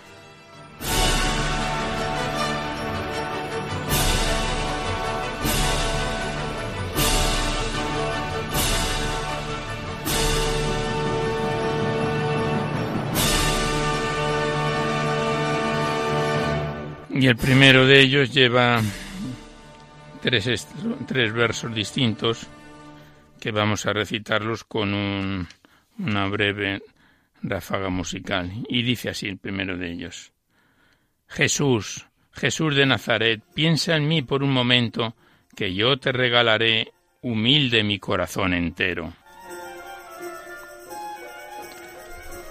Y 17.20 17.26
el 17.26 17.36
primero 17.36 17.84
de 17.84 18.00
ellos 18.00 18.32
lleva 18.32 18.80
tres, 20.22 20.68
tres 21.08 21.32
versos 21.32 21.74
distintos 21.74 22.46
que 23.40 23.50
vamos 23.50 23.86
a 23.86 23.92
recitarlos 23.92 24.62
con 24.62 24.94
un, 24.94 25.48
una 25.98 26.28
breve 26.28 26.80
ráfaga 27.42 27.88
musical. 27.88 28.52
Y 28.68 28.82
dice 28.84 29.08
así 29.08 29.26
el 29.26 29.38
primero 29.38 29.76
de 29.76 29.90
ellos. 29.90 30.30
Jesús, 31.26 32.06
Jesús 32.30 32.76
de 32.76 32.86
Nazaret, 32.86 33.42
piensa 33.52 33.96
en 33.96 34.06
mí 34.06 34.22
por 34.22 34.44
un 34.44 34.52
momento, 34.52 35.16
que 35.56 35.74
yo 35.74 35.96
te 35.96 36.12
regalaré 36.12 36.92
humilde 37.22 37.82
mi 37.82 37.98
corazón 37.98 38.54
entero. 38.54 39.12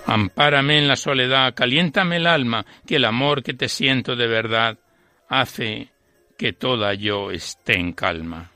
Ampárame 0.07 0.77
en 0.77 0.87
la 0.87 0.95
soledad, 0.95 1.53
caliéntame 1.53 2.15
el 2.15 2.27
alma, 2.27 2.65
que 2.85 2.95
el 2.95 3.03
amor 3.03 3.43
que 3.43 3.53
te 3.53 3.67
siento 3.67 4.15
de 4.15 4.27
verdad 4.27 4.77
hace 5.27 5.89
que 6.37 6.53
toda 6.53 6.93
yo 6.93 7.29
esté 7.29 7.77
en 7.77 7.91
calma. 7.91 8.49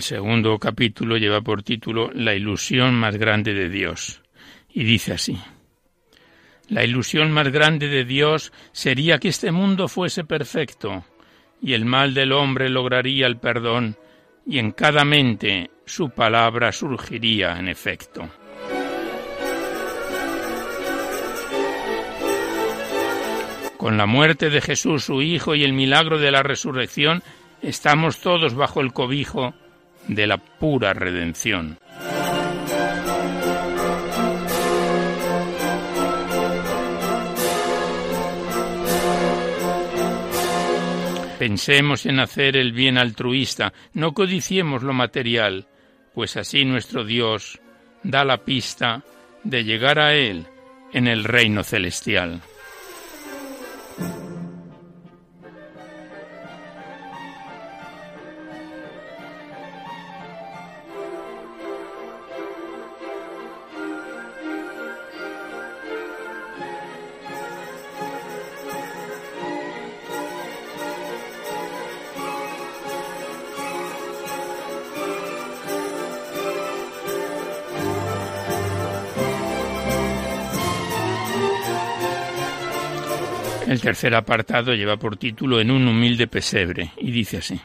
El 0.00 0.04
segundo 0.04 0.58
capítulo 0.58 1.18
lleva 1.18 1.42
por 1.42 1.62
título 1.62 2.10
La 2.14 2.34
ilusión 2.34 2.94
más 2.94 3.18
grande 3.18 3.52
de 3.52 3.68
Dios. 3.68 4.22
Y 4.72 4.82
dice 4.82 5.12
así. 5.12 5.38
La 6.70 6.82
ilusión 6.84 7.30
más 7.30 7.48
grande 7.48 7.88
de 7.88 8.06
Dios 8.06 8.50
sería 8.72 9.18
que 9.18 9.28
este 9.28 9.52
mundo 9.52 9.88
fuese 9.88 10.24
perfecto, 10.24 11.04
y 11.60 11.74
el 11.74 11.84
mal 11.84 12.14
del 12.14 12.32
hombre 12.32 12.70
lograría 12.70 13.26
el 13.26 13.36
perdón, 13.36 13.98
y 14.46 14.58
en 14.58 14.70
cada 14.72 15.04
mente 15.04 15.70
su 15.84 16.08
palabra 16.08 16.72
surgiría 16.72 17.58
en 17.58 17.68
efecto. 17.68 18.26
Con 23.76 23.98
la 23.98 24.06
muerte 24.06 24.48
de 24.48 24.62
Jesús 24.62 25.04
su 25.04 25.20
Hijo 25.20 25.54
y 25.54 25.62
el 25.62 25.74
milagro 25.74 26.18
de 26.18 26.30
la 26.30 26.42
resurrección, 26.42 27.22
estamos 27.60 28.20
todos 28.20 28.54
bajo 28.54 28.80
el 28.80 28.94
cobijo 28.94 29.52
de 30.08 30.26
la 30.26 30.38
pura 30.38 30.92
redención. 30.92 31.78
Pensemos 41.38 42.04
en 42.04 42.20
hacer 42.20 42.54
el 42.54 42.72
bien 42.72 42.98
altruista, 42.98 43.72
no 43.94 44.12
codiciemos 44.12 44.82
lo 44.82 44.92
material, 44.92 45.68
pues 46.12 46.36
así 46.36 46.66
nuestro 46.66 47.02
Dios 47.02 47.60
da 48.02 48.26
la 48.26 48.44
pista 48.44 49.02
de 49.42 49.64
llegar 49.64 49.98
a 49.98 50.12
Él 50.14 50.46
en 50.92 51.06
el 51.06 51.24
reino 51.24 51.64
celestial. 51.64 52.42
El 83.70 83.80
tercer 83.80 84.16
apartado 84.16 84.74
lleva 84.74 84.96
por 84.96 85.16
título 85.16 85.60
En 85.60 85.70
un 85.70 85.86
humilde 85.86 86.26
pesebre 86.26 86.90
y 86.96 87.12
dice 87.12 87.36
así. 87.36 87.60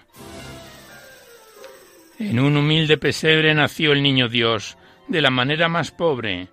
En 2.19 2.39
un 2.39 2.55
humilde 2.57 2.99
pesebre 2.99 3.55
nació 3.55 3.91
el 3.91 4.03
niño 4.03 4.29
Dios, 4.29 4.77
de 5.07 5.19
la 5.19 5.31
manera 5.31 5.67
más 5.67 5.89
pobre, 5.89 6.47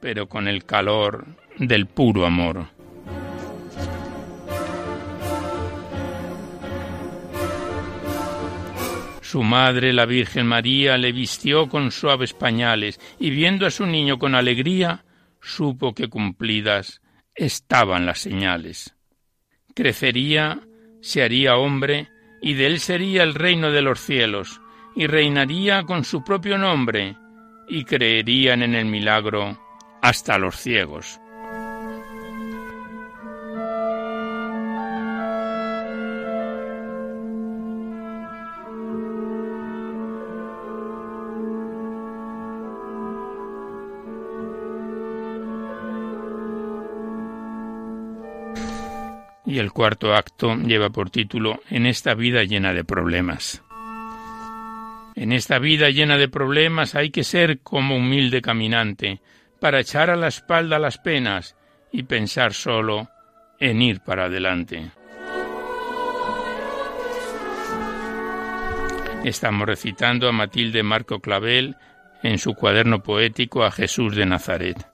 pero 0.00 0.26
con 0.26 0.48
el 0.48 0.64
calor 0.64 1.26
del 1.58 1.84
puro 1.84 2.24
amor. 2.24 2.68
Su 9.20 9.42
madre, 9.42 9.92
la 9.92 10.06
Virgen 10.06 10.46
María, 10.46 10.96
le 10.96 11.12
vistió 11.12 11.68
con 11.68 11.90
suaves 11.90 12.32
pañales 12.32 12.98
y 13.20 13.28
viendo 13.28 13.66
a 13.66 13.70
su 13.70 13.84
niño 13.84 14.18
con 14.18 14.34
alegría, 14.34 15.04
supo 15.42 15.94
que 15.94 16.08
cumplidas 16.08 17.02
estaban 17.34 18.06
las 18.06 18.20
señales. 18.20 18.94
Crecería, 19.74 20.60
se 21.00 21.22
haría 21.22 21.56
hombre, 21.56 22.08
y 22.40 22.54
de 22.54 22.66
él 22.66 22.80
sería 22.80 23.22
el 23.22 23.34
reino 23.34 23.70
de 23.70 23.82
los 23.82 24.00
cielos, 24.00 24.60
y 24.94 25.06
reinaría 25.06 25.82
con 25.84 26.04
su 26.04 26.22
propio 26.22 26.58
nombre, 26.58 27.16
y 27.68 27.84
creerían 27.84 28.62
en 28.62 28.74
el 28.74 28.84
milagro 28.86 29.58
hasta 30.02 30.38
los 30.38 30.56
ciegos. 30.56 31.20
Y 49.54 49.60
el 49.60 49.70
cuarto 49.70 50.16
acto 50.16 50.56
lleva 50.56 50.90
por 50.90 51.10
título 51.10 51.60
En 51.70 51.86
esta 51.86 52.14
vida 52.14 52.42
llena 52.42 52.74
de 52.74 52.82
problemas. 52.82 53.62
En 55.14 55.30
esta 55.30 55.60
vida 55.60 55.90
llena 55.90 56.18
de 56.18 56.28
problemas 56.28 56.96
hay 56.96 57.10
que 57.10 57.22
ser 57.22 57.60
como 57.60 57.94
humilde 57.94 58.42
caminante, 58.42 59.20
para 59.60 59.78
echar 59.78 60.10
a 60.10 60.16
la 60.16 60.26
espalda 60.26 60.80
las 60.80 60.98
penas 60.98 61.56
y 61.92 62.02
pensar 62.02 62.52
solo 62.52 63.08
en 63.60 63.80
ir 63.80 64.00
para 64.00 64.24
adelante. 64.24 64.90
Estamos 69.22 69.68
recitando 69.68 70.28
a 70.28 70.32
Matilde 70.32 70.82
Marco 70.82 71.20
Clavel 71.20 71.76
en 72.24 72.38
su 72.38 72.54
cuaderno 72.54 73.04
poético 73.04 73.62
a 73.62 73.70
Jesús 73.70 74.16
de 74.16 74.26
Nazaret. 74.26 74.93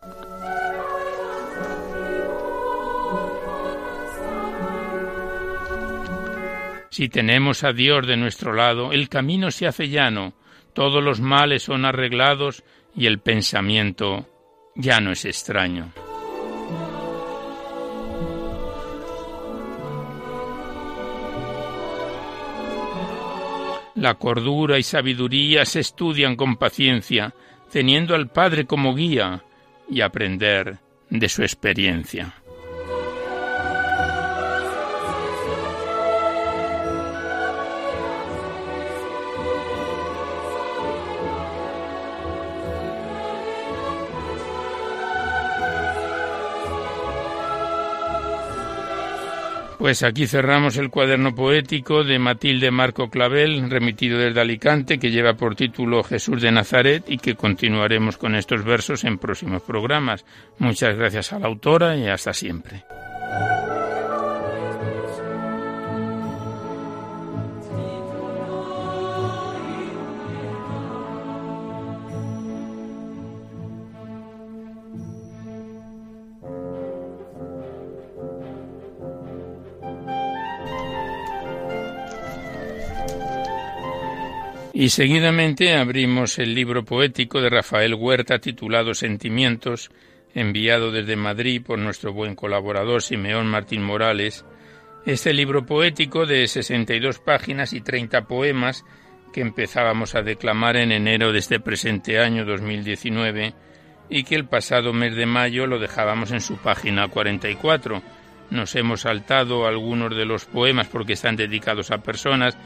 Si 6.92 7.08
tenemos 7.08 7.62
a 7.62 7.72
Dios 7.72 8.04
de 8.08 8.16
nuestro 8.16 8.52
lado, 8.52 8.92
el 8.92 9.08
camino 9.08 9.52
se 9.52 9.68
hace 9.68 9.88
llano, 9.88 10.32
todos 10.72 11.02
los 11.02 11.20
males 11.20 11.62
son 11.62 11.84
arreglados 11.84 12.64
y 12.96 13.06
el 13.06 13.20
pensamiento 13.20 14.26
ya 14.74 15.00
no 15.00 15.12
es 15.12 15.24
extraño. 15.24 15.92
La 23.94 24.14
cordura 24.14 24.76
y 24.76 24.82
sabiduría 24.82 25.64
se 25.66 25.78
estudian 25.78 26.34
con 26.34 26.56
paciencia, 26.56 27.32
teniendo 27.70 28.16
al 28.16 28.30
Padre 28.30 28.66
como 28.66 28.96
guía 28.96 29.44
y 29.88 30.00
aprender 30.00 30.78
de 31.08 31.28
su 31.28 31.42
experiencia. 31.42 32.39
Pues 49.80 50.02
aquí 50.02 50.26
cerramos 50.26 50.76
el 50.76 50.90
cuaderno 50.90 51.34
poético 51.34 52.04
de 52.04 52.18
Matilde 52.18 52.70
Marco 52.70 53.08
Clavel, 53.08 53.70
remitido 53.70 54.18
desde 54.18 54.42
Alicante, 54.42 54.98
que 54.98 55.10
lleva 55.10 55.32
por 55.32 55.56
título 55.56 56.02
Jesús 56.02 56.42
de 56.42 56.52
Nazaret 56.52 57.04
y 57.08 57.16
que 57.16 57.34
continuaremos 57.34 58.18
con 58.18 58.34
estos 58.34 58.62
versos 58.62 59.04
en 59.04 59.16
próximos 59.16 59.62
programas. 59.62 60.26
Muchas 60.58 60.96
gracias 60.96 61.32
a 61.32 61.38
la 61.38 61.46
autora 61.46 61.96
y 61.96 62.06
hasta 62.08 62.34
siempre. 62.34 62.84
Y 84.80 84.88
seguidamente 84.88 85.74
abrimos 85.74 86.38
el 86.38 86.54
libro 86.54 86.86
poético 86.86 87.42
de 87.42 87.50
Rafael 87.50 87.94
Huerta 87.94 88.38
titulado 88.38 88.94
Sentimientos, 88.94 89.90
enviado 90.34 90.90
desde 90.90 91.16
Madrid 91.16 91.60
por 91.62 91.78
nuestro 91.78 92.14
buen 92.14 92.34
colaborador 92.34 93.02
Simeón 93.02 93.46
Martín 93.46 93.82
Morales. 93.82 94.46
Este 95.04 95.34
libro 95.34 95.66
poético 95.66 96.24
de 96.24 96.48
62 96.48 97.18
páginas 97.18 97.74
y 97.74 97.82
30 97.82 98.22
poemas 98.22 98.86
que 99.34 99.42
empezábamos 99.42 100.14
a 100.14 100.22
declamar 100.22 100.78
en 100.78 100.92
enero 100.92 101.30
de 101.30 101.40
este 101.40 101.60
presente 101.60 102.18
año 102.18 102.46
2019 102.46 103.52
y 104.08 104.24
que 104.24 104.34
el 104.34 104.46
pasado 104.46 104.94
mes 104.94 105.14
de 105.14 105.26
mayo 105.26 105.66
lo 105.66 105.78
dejábamos 105.78 106.32
en 106.32 106.40
su 106.40 106.56
página 106.56 107.06
44. 107.08 108.00
Nos 108.48 108.74
hemos 108.76 109.02
saltado 109.02 109.66
algunos 109.66 110.16
de 110.16 110.24
los 110.24 110.46
poemas 110.46 110.88
porque 110.88 111.12
están 111.12 111.36
dedicados 111.36 111.90
a 111.90 111.98
personas 111.98 112.56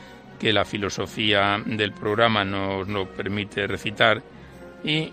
que 0.44 0.52
la 0.52 0.66
filosofía 0.66 1.58
del 1.64 1.92
programa 1.92 2.44
nos 2.44 2.86
lo 2.86 3.08
permite 3.08 3.66
recitar 3.66 4.22
y 4.84 5.10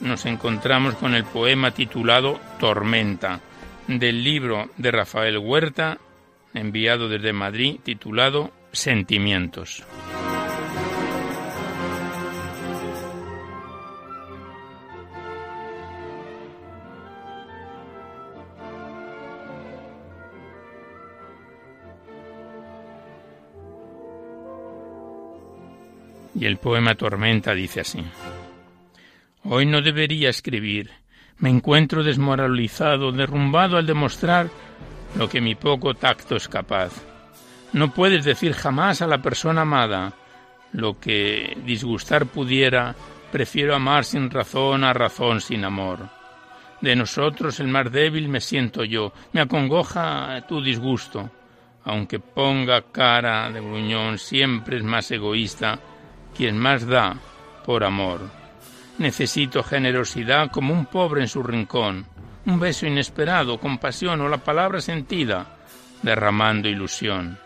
nos 0.00 0.26
encontramos 0.26 0.96
con 0.96 1.14
el 1.14 1.22
poema 1.22 1.70
titulado 1.70 2.40
Tormenta 2.58 3.38
del 3.86 4.24
libro 4.24 4.68
de 4.76 4.90
Rafael 4.90 5.38
Huerta 5.38 5.98
enviado 6.52 7.08
desde 7.08 7.32
Madrid 7.32 7.78
titulado 7.84 8.50
Sentimientos. 8.72 9.84
Y 26.40 26.46
el 26.46 26.56
poema 26.56 26.94
Tormenta 26.94 27.54
dice 27.54 27.82
así. 27.82 28.02
Hoy 29.44 29.66
no 29.66 29.82
debería 29.82 30.30
escribir. 30.30 30.90
Me 31.36 31.50
encuentro 31.50 32.02
desmoralizado, 32.02 33.12
derrumbado 33.12 33.76
al 33.76 33.84
demostrar 33.84 34.48
lo 35.18 35.28
que 35.28 35.42
mi 35.42 35.54
poco 35.54 35.92
tacto 35.92 36.36
es 36.36 36.48
capaz. 36.48 36.92
No 37.74 37.92
puedes 37.92 38.24
decir 38.24 38.54
jamás 38.54 39.02
a 39.02 39.06
la 39.06 39.20
persona 39.20 39.62
amada 39.62 40.14
lo 40.72 40.98
que 40.98 41.58
disgustar 41.66 42.24
pudiera, 42.24 42.94
prefiero 43.30 43.74
amar 43.76 44.06
sin 44.06 44.30
razón 44.30 44.82
a 44.82 44.94
razón 44.94 45.42
sin 45.42 45.62
amor. 45.66 46.08
De 46.80 46.96
nosotros 46.96 47.60
el 47.60 47.68
más 47.68 47.92
débil 47.92 48.30
me 48.30 48.40
siento 48.40 48.82
yo, 48.82 49.12
me 49.34 49.42
acongoja 49.42 50.42
tu 50.48 50.62
disgusto. 50.62 51.30
Aunque 51.84 52.18
ponga 52.18 52.80
cara 52.90 53.50
de 53.50 53.60
gruñón, 53.60 54.16
siempre 54.16 54.78
es 54.78 54.82
más 54.82 55.10
egoísta 55.10 55.78
quien 56.36 56.58
más 56.58 56.86
da 56.86 57.16
por 57.64 57.84
amor. 57.84 58.20
Necesito 58.98 59.62
generosidad 59.62 60.50
como 60.50 60.74
un 60.74 60.86
pobre 60.86 61.22
en 61.22 61.28
su 61.28 61.42
rincón, 61.42 62.06
un 62.46 62.58
beso 62.58 62.86
inesperado, 62.86 63.58
compasión 63.58 64.20
o 64.20 64.28
la 64.28 64.38
palabra 64.38 64.80
sentida, 64.80 65.58
derramando 66.02 66.68
ilusión. 66.68 67.38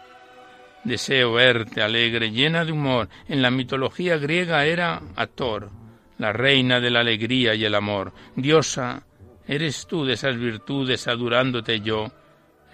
Deseo 0.84 1.32
verte 1.32 1.82
alegre, 1.82 2.30
llena 2.30 2.64
de 2.64 2.72
humor. 2.72 3.08
En 3.28 3.40
la 3.40 3.50
mitología 3.50 4.18
griega 4.18 4.66
era 4.66 5.00
Ator, 5.16 5.70
la 6.18 6.32
reina 6.32 6.80
de 6.80 6.90
la 6.90 7.00
alegría 7.00 7.54
y 7.54 7.64
el 7.64 7.74
amor. 7.74 8.12
Diosa, 8.36 9.02
eres 9.46 9.86
tú 9.86 10.04
de 10.04 10.14
esas 10.14 10.36
virtudes 10.36 11.08
adorándote 11.08 11.80
yo, 11.80 12.12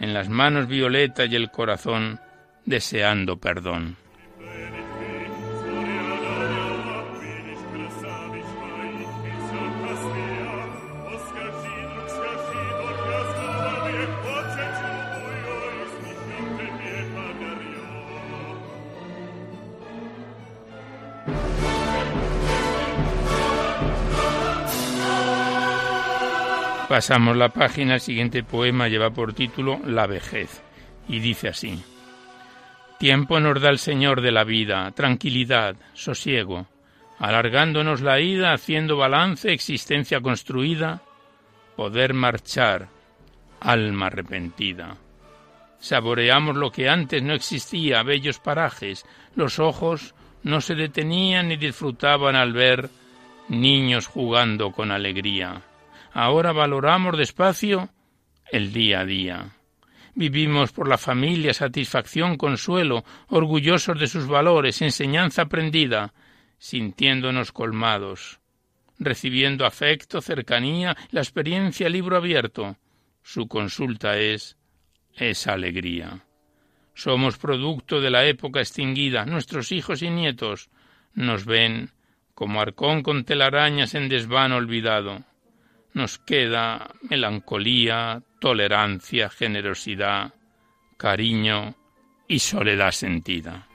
en 0.00 0.14
las 0.14 0.28
manos 0.28 0.66
violeta 0.66 1.24
y 1.26 1.36
el 1.36 1.50
corazón 1.50 2.18
deseando 2.64 3.36
perdón. 3.36 3.96
Pasamos 26.90 27.37
la 27.37 27.50
página, 27.50 27.94
el 27.94 28.00
siguiente 28.00 28.42
poema 28.42 28.88
lleva 28.88 29.11
por 29.11 29.33
título 29.33 29.79
La 29.87 30.09
vejez 30.09 30.61
y 31.07 31.20
dice 31.20 31.46
así. 31.46 31.81
Tiempo 32.98 33.38
nos 33.38 33.61
da 33.62 33.68
el 33.68 33.79
Señor 33.79 34.20
de 34.20 34.33
la 34.33 34.42
vida, 34.42 34.90
tranquilidad, 34.90 35.76
sosiego, 35.94 36.66
alargándonos 37.20 38.00
la 38.00 38.18
ida, 38.18 38.53
haciendo 38.53 38.96
balance, 38.96 39.53
existencia 39.53 40.20
construida, 40.20 41.00
poder 41.76 42.12
marchar, 42.12 42.88
alma 43.61 44.07
arrepentida. 44.07 44.96
Saboreamos 45.79 46.57
lo 46.57 46.72
que 46.72 46.88
antes 46.88 47.22
no 47.22 47.35
existía, 47.35 48.03
bellos 48.03 48.40
parajes, 48.40 49.07
los 49.37 49.61
ojos 49.61 50.16
no 50.42 50.61
se 50.61 50.74
detenían 50.74 51.50
ni 51.50 51.57
disfrutaban 51.57 52.35
al 52.35 52.53
ver 52.53 52.90
niños 53.48 54.09
jugando 54.09 54.72
con 54.72 54.90
alegría 54.90 55.62
Ahora 56.12 56.52
valoramos 56.52 57.16
despacio 57.16 57.90
el 58.50 58.72
día 58.72 59.00
a 59.00 59.04
día. 59.04 59.56
Vivimos 60.14 60.72
por 60.72 60.88
la 60.88 60.98
familia, 60.98 61.54
satisfacción, 61.54 62.36
consuelo, 62.36 63.04
orgullosos 63.28 63.98
de 63.98 64.08
sus 64.08 64.26
valores, 64.26 64.82
enseñanza 64.82 65.42
aprendida, 65.42 66.12
sintiéndonos 66.58 67.52
colmados, 67.52 68.40
recibiendo 68.98 69.64
afecto, 69.64 70.20
cercanía, 70.20 70.96
la 71.12 71.20
experiencia 71.20 71.88
libro 71.88 72.16
abierto. 72.16 72.76
Su 73.22 73.46
consulta 73.46 74.18
es 74.18 74.56
esa 75.14 75.52
alegría. 75.52 76.24
Somos 76.92 77.38
producto 77.38 78.00
de 78.00 78.10
la 78.10 78.24
época 78.24 78.60
extinguida, 78.60 79.24
nuestros 79.26 79.70
hijos 79.70 80.02
y 80.02 80.10
nietos 80.10 80.70
nos 81.14 81.44
ven 81.44 81.92
como 82.34 82.60
arcón 82.60 83.02
con 83.02 83.24
telarañas 83.24 83.94
en 83.94 84.08
desván 84.08 84.52
olvidado 84.52 85.24
nos 85.92 86.18
queda 86.18 86.94
melancolía, 87.09 88.22
tolerancia, 88.40 89.29
generosidad, 89.29 90.35
cariño 90.96 91.74
y 92.29 92.38
soledad 92.38 92.92
sentida. 92.92 93.69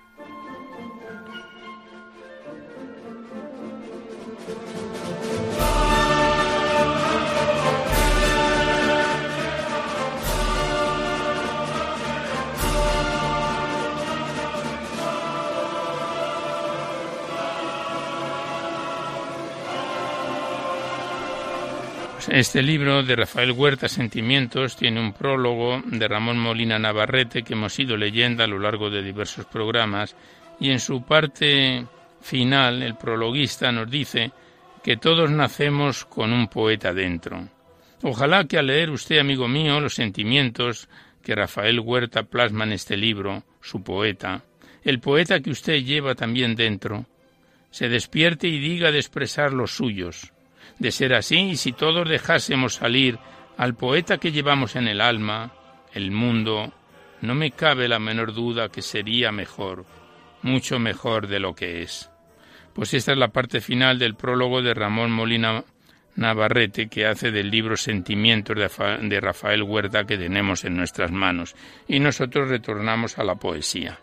Este 22.27 22.63
libro 22.63 23.03
de 23.03 23.15
Rafael 23.15 23.51
Huerta 23.51 23.87
Sentimientos 23.87 24.75
tiene 24.75 24.99
un 24.99 25.13
prólogo 25.13 25.83
de 25.85 26.07
Ramón 26.07 26.39
Molina 26.39 26.79
Navarrete 26.79 27.43
que 27.43 27.53
hemos 27.53 27.77
ido 27.77 27.95
leyendo 27.97 28.43
a 28.43 28.47
lo 28.47 28.57
largo 28.57 28.89
de 28.89 29.03
diversos 29.03 29.45
programas 29.45 30.15
y 30.59 30.71
en 30.71 30.79
su 30.79 31.03
parte 31.03 31.85
final 32.21 32.81
el 32.81 32.95
prologuista 32.95 33.71
nos 33.71 33.91
dice 33.91 34.31
que 34.83 34.97
todos 34.97 35.29
nacemos 35.29 36.03
con 36.05 36.33
un 36.33 36.47
poeta 36.47 36.93
dentro. 36.93 37.47
Ojalá 38.01 38.45
que 38.45 38.57
al 38.57 38.67
leer 38.67 38.89
usted, 38.89 39.19
amigo 39.19 39.47
mío, 39.47 39.79
los 39.79 39.93
sentimientos 39.93 40.89
que 41.21 41.35
Rafael 41.35 41.79
Huerta 41.79 42.23
plasma 42.23 42.63
en 42.63 42.71
este 42.71 42.97
libro, 42.97 43.43
su 43.61 43.83
poeta, 43.83 44.43
el 44.83 44.99
poeta 44.99 45.41
que 45.41 45.51
usted 45.51 45.83
lleva 45.83 46.15
también 46.15 46.55
dentro, 46.55 47.05
se 47.69 47.87
despierte 47.87 48.47
y 48.47 48.57
diga 48.57 48.91
de 48.91 48.97
expresar 48.97 49.53
los 49.53 49.75
suyos, 49.75 50.31
de 50.79 50.91
ser 50.91 51.13
así, 51.13 51.37
y 51.37 51.55
si 51.55 51.71
todos 51.71 52.07
dejásemos 52.07 52.75
salir 52.75 53.17
al 53.57 53.75
poeta 53.75 54.17
que 54.17 54.31
llevamos 54.31 54.75
en 54.75 54.87
el 54.87 55.01
alma, 55.01 55.51
el 55.93 56.11
mundo, 56.11 56.73
no 57.21 57.35
me 57.35 57.51
cabe 57.51 57.87
la 57.87 57.99
menor 57.99 58.33
duda 58.33 58.69
que 58.69 58.81
sería 58.81 59.31
mejor, 59.31 59.85
mucho 60.41 60.79
mejor 60.79 61.27
de 61.27 61.39
lo 61.39 61.55
que 61.55 61.81
es. 61.81 62.11
Pues 62.73 62.93
esta 62.93 63.13
es 63.13 63.17
la 63.17 63.29
parte 63.29 63.61
final 63.61 63.97
del 63.97 64.15
prólogo 64.15 64.61
de 64.61 64.73
Ramón 64.73 65.11
Molina 65.11 65.63
Navarrete 66.15 66.87
que 66.87 67.05
hace 67.05 67.31
del 67.31 67.49
libro 67.49 67.75
Sentimientos 67.77 68.57
de 68.57 69.21
Rafael 69.21 69.63
Huerta 69.63 70.05
que 70.05 70.17
tenemos 70.17 70.63
en 70.63 70.75
nuestras 70.77 71.11
manos. 71.11 71.55
Y 71.87 71.99
nosotros 71.99 72.49
retornamos 72.49 73.17
a 73.17 73.23
la 73.23 73.35
poesía. 73.35 73.99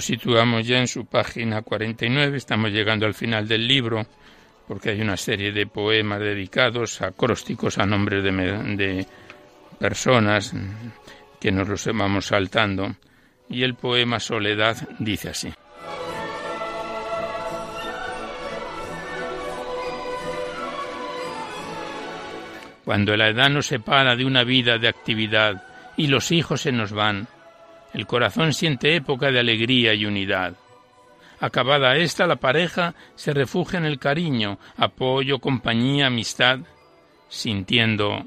Nos 0.00 0.06
situamos 0.06 0.66
ya 0.66 0.78
en 0.78 0.88
su 0.88 1.04
página 1.04 1.60
49, 1.60 2.38
estamos 2.38 2.70
llegando 2.70 3.04
al 3.04 3.12
final 3.12 3.46
del 3.46 3.68
libro, 3.68 4.06
porque 4.66 4.88
hay 4.88 5.02
una 5.02 5.18
serie 5.18 5.52
de 5.52 5.66
poemas 5.66 6.20
dedicados, 6.20 7.02
acrósticos 7.02 7.76
a 7.76 7.84
nombres 7.84 8.24
de, 8.24 8.32
de 8.32 9.06
personas 9.78 10.54
que 11.38 11.52
nos 11.52 11.68
los 11.68 11.84
vamos 11.94 12.28
saltando, 12.28 12.96
y 13.50 13.62
el 13.62 13.74
poema 13.74 14.18
Soledad 14.20 14.88
dice 14.98 15.28
así. 15.28 15.52
Cuando 22.86 23.18
la 23.18 23.28
edad 23.28 23.50
nos 23.50 23.66
separa 23.66 24.16
de 24.16 24.24
una 24.24 24.44
vida 24.44 24.78
de 24.78 24.88
actividad 24.88 25.62
y 25.98 26.06
los 26.06 26.32
hijos 26.32 26.62
se 26.62 26.72
nos 26.72 26.90
van, 26.90 27.28
el 27.94 28.06
corazón 28.06 28.52
siente 28.52 28.94
época 28.96 29.30
de 29.30 29.40
alegría 29.40 29.94
y 29.94 30.06
unidad. 30.06 30.54
Acabada 31.40 31.96
esta, 31.96 32.26
la 32.26 32.36
pareja 32.36 32.94
se 33.14 33.32
refugia 33.32 33.78
en 33.78 33.86
el 33.86 33.98
cariño, 33.98 34.58
apoyo, 34.76 35.38
compañía, 35.38 36.06
amistad, 36.06 36.60
sintiendo 37.28 38.26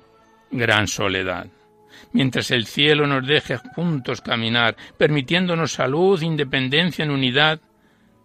gran 0.51 0.87
soledad. 0.87 1.47
Mientras 2.11 2.51
el 2.51 2.65
cielo 2.65 3.07
nos 3.07 3.25
deje 3.25 3.57
juntos 3.57 4.21
caminar, 4.21 4.75
permitiéndonos 4.97 5.73
salud, 5.73 6.21
independencia 6.21 7.03
en 7.03 7.11
unidad, 7.11 7.59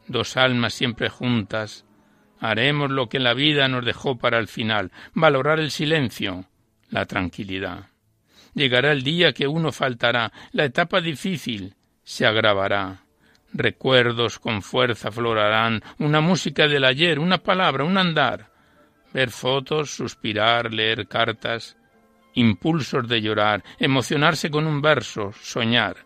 dos 0.06 0.36
almas 0.36 0.74
siempre 0.74 1.08
juntas, 1.08 1.84
Haremos 2.40 2.90
lo 2.90 3.08
que 3.08 3.18
la 3.18 3.34
vida 3.34 3.68
nos 3.68 3.84
dejó 3.84 4.16
para 4.16 4.38
el 4.38 4.46
final, 4.46 4.92
valorar 5.12 5.58
el 5.58 5.70
silencio, 5.70 6.44
la 6.88 7.04
tranquilidad. 7.06 7.86
Llegará 8.58 8.90
el 8.90 9.04
día 9.04 9.32
que 9.32 9.46
uno 9.46 9.70
faltará, 9.70 10.32
la 10.50 10.64
etapa 10.64 11.00
difícil 11.00 11.76
se 12.02 12.26
agravará. 12.26 13.04
Recuerdos 13.52 14.40
con 14.40 14.62
fuerza 14.62 15.12
florarán, 15.12 15.80
una 16.00 16.20
música 16.20 16.66
del 16.66 16.84
ayer, 16.84 17.20
una 17.20 17.38
palabra, 17.38 17.84
un 17.84 17.96
andar. 17.96 18.50
Ver 19.12 19.30
fotos, 19.30 19.92
suspirar, 19.94 20.74
leer 20.74 21.06
cartas, 21.06 21.76
impulsos 22.34 23.06
de 23.06 23.22
llorar, 23.22 23.62
emocionarse 23.78 24.50
con 24.50 24.66
un 24.66 24.82
verso, 24.82 25.32
soñar, 25.40 25.98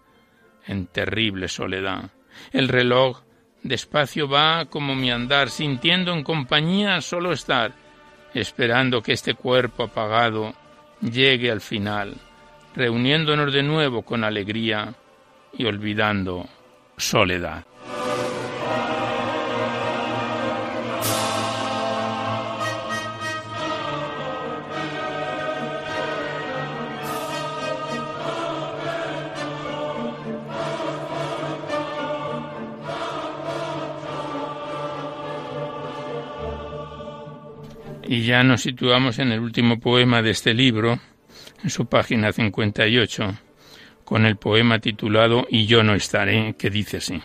en 0.67 0.89
terrible 0.89 1.49
soledad. 1.49 2.11
El 2.53 2.69
reloj 2.69 3.23
despacio 3.63 4.29
va 4.29 4.67
como 4.67 4.95
mi 4.95 5.11
andar, 5.11 5.49
sintiendo 5.49 6.13
en 6.13 6.23
compañía 6.23 7.01
solo 7.01 7.33
estar, 7.33 7.73
esperando 8.35 9.03
que 9.03 9.15
este 9.15 9.33
cuerpo 9.33 9.85
apagado 9.85 10.53
llegue 11.01 11.51
al 11.51 11.63
final, 11.63 12.15
reuniéndonos 12.75 13.53
de 13.53 13.63
nuevo 13.63 14.03
con 14.03 14.25
alegría 14.25 14.95
y 15.57 15.65
olvidando 15.65 16.47
soledad. 16.97 17.65
Y 38.13 38.25
ya 38.25 38.43
nos 38.43 38.61
situamos 38.61 39.19
en 39.19 39.33
el 39.33 39.41
último 39.41 39.81
poema 39.81 40.21
de 40.21 40.33
este 40.33 40.53
libro, 40.53 40.99
en 41.63 41.71
su 41.71 41.87
página 41.87 42.33
58, 42.33 43.35
con 44.05 44.27
el 44.27 44.37
poema 44.37 44.79
titulado 44.79 45.47
Y 45.49 45.67
yo 45.67 45.83
no 45.83 45.95
estaré, 45.95 46.55
que 46.59 46.71
dice 46.71 46.99
así. 46.99 47.23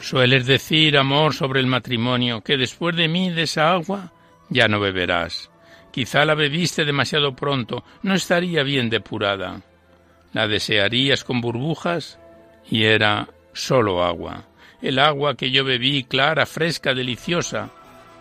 Sueles 0.00 0.46
decir, 0.46 0.98
amor, 0.98 1.32
sobre 1.32 1.60
el 1.60 1.66
matrimonio, 1.66 2.42
que 2.42 2.58
después 2.58 2.94
de 2.94 3.08
mí 3.08 3.30
de 3.30 3.44
esa 3.44 3.72
agua 3.72 4.12
ya 4.50 4.68
no 4.68 4.78
beberás. 4.78 5.50
Quizá 5.90 6.26
la 6.26 6.34
bebiste 6.34 6.84
demasiado 6.84 7.34
pronto, 7.34 7.84
no 8.02 8.14
estaría 8.14 8.62
bien 8.62 8.90
depurada. 8.90 9.62
La 10.34 10.46
desearías 10.46 11.24
con 11.24 11.40
burbujas 11.40 12.18
y 12.68 12.84
era 12.84 13.28
solo 13.54 14.04
agua. 14.04 14.44
El 14.82 14.98
agua 14.98 15.36
que 15.36 15.50
yo 15.50 15.64
bebí, 15.64 16.04
clara, 16.04 16.44
fresca, 16.44 16.92
deliciosa. 16.92 17.70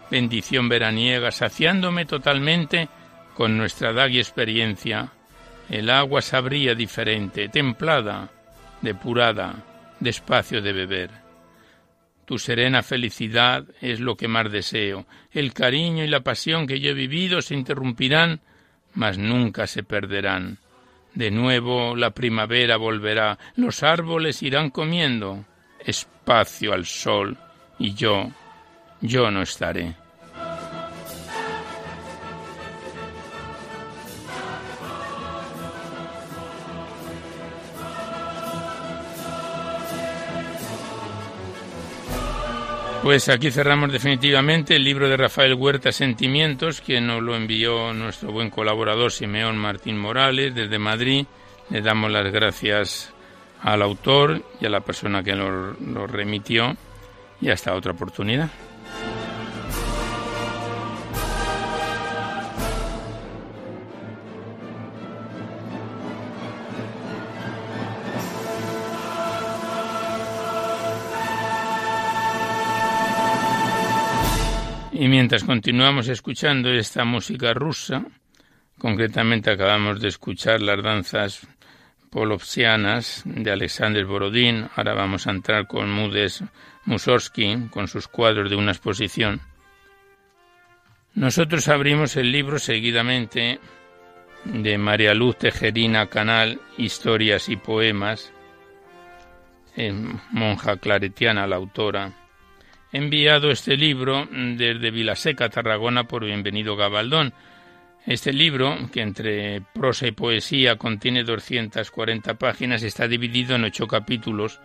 Bendición 0.10 0.69
veraniega, 0.69 1.32
saciándome 1.32 2.06
totalmente 2.06 2.88
con 3.34 3.58
nuestra 3.58 3.89
edad 3.89 4.08
y 4.10 4.19
experiencia. 4.19 5.12
El 5.69 5.89
agua 5.89 6.21
sabría 6.21 6.76
diferente, 6.76 7.49
templada, 7.49 8.30
depurada, 8.82 9.56
despacio 9.99 10.62
de 10.62 10.71
beber. 10.71 11.10
Tu 12.26 12.38
serena 12.38 12.84
felicidad 12.84 13.65
es 13.82 13.99
lo 13.99 14.15
que 14.15 14.28
más 14.28 14.52
deseo. 14.52 15.06
El 15.32 15.54
cariño 15.54 16.04
y 16.04 16.08
la 16.08 16.21
pasión 16.21 16.67
que 16.67 16.80
yo 16.80 16.91
he 16.91 16.93
vivido 16.93 17.41
se 17.41 17.56
interrumpirán, 17.56 18.39
mas 18.93 19.17
nunca 19.17 19.67
se 19.67 19.84
perderán. 19.84 20.60
De 21.15 21.30
nuevo 21.30 21.95
la 21.95 22.12
primavera 22.12 22.78
volverá, 22.78 23.38
los 23.56 23.84
árboles 23.84 24.41
irán 24.41 24.71
comiendo 24.71 25.45
espacio 25.80 26.73
al 26.73 26.86
sol, 26.86 27.38
y 27.78 27.93
yo, 27.93 28.32
yo 29.02 29.30
no 29.30 29.41
estaré. 29.41 29.95
Pues 43.03 43.27
aquí 43.27 43.51
cerramos 43.51 43.91
definitivamente 43.91 44.77
el 44.77 44.85
libro 44.85 45.09
de 45.09 45.17
Rafael 45.17 45.55
Huerta 45.55 45.91
Sentimientos, 45.91 46.79
que 46.79 47.01
nos 47.01 47.21
lo 47.21 47.35
envió 47.35 47.93
nuestro 47.93 48.31
buen 48.31 48.49
colaborador 48.49 49.11
Simeón 49.11 49.57
Martín 49.57 49.97
Morales 49.97 50.55
desde 50.55 50.79
Madrid. 50.79 51.25
Le 51.69 51.81
damos 51.81 52.09
las 52.09 52.31
gracias 52.31 53.13
al 53.61 53.81
autor 53.81 54.41
y 54.61 54.65
a 54.65 54.69
la 54.69 54.79
persona 54.79 55.21
que 55.21 55.35
lo, 55.35 55.73
lo 55.73 56.07
remitió 56.07 56.77
y 57.41 57.49
hasta 57.49 57.75
otra 57.75 57.91
oportunidad. 57.91 58.49
Mientras 75.13 75.43
continuamos 75.43 76.08
escuchando 76.08 76.71
esta 76.71 77.06
música 77.06 77.54
rusa, 77.54 78.04
concretamente 78.80 79.52
acabamos 79.52 80.02
de 80.02 80.08
escuchar 80.08 80.60
las 80.60 80.82
danzas 80.82 81.47
polovsianas 82.10 83.21
de 83.23 83.52
Alexander 83.52 84.06
Borodín, 84.06 84.71
ahora 84.76 84.95
vamos 84.95 85.28
a 85.28 85.30
entrar 85.30 85.67
con 85.67 85.91
Mudes 85.91 86.43
Mussorgsky, 86.86 87.67
con 87.69 87.88
sus 87.88 88.08
cuadros 88.08 88.49
de 88.49 88.56
una 88.56 88.71
exposición. 88.71 89.41
Nosotros 91.13 91.67
abrimos 91.67 92.15
el 92.15 92.32
libro 92.32 92.58
seguidamente 92.58 93.60
de 94.45 94.78
María 94.80 95.13
Luz 95.13 95.38
Tejerina 95.38 96.08
Canal, 96.08 96.60
Historias 96.76 97.49
y 97.49 97.56
Poemas, 97.56 98.34
monja 100.32 100.78
claretiana 100.78 101.45
la 101.45 101.58
autora, 101.58 102.22
enviado 102.93 103.49
este 103.49 103.75
libro 103.75 104.27
desde 104.32 104.91
Vilaseca, 104.91 105.49
Tarragona, 105.49 106.03
por 106.03 106.23
Bienvenido 106.23 106.75
Gabaldón. 106.75 107.34
Este 108.06 108.32
libro, 108.32 108.77
que 108.93 109.01
entre 109.01 109.62
prosa 109.73 110.08
y 110.08 110.12
poesía 110.12 110.77
contiene 110.77 111.23
240 111.23 112.36
páginas, 112.36 112.84
está 112.84 113.08
dividido 113.08 113.56
en 113.56 113.63
ocho 113.63 113.88
capítulos 113.88 114.60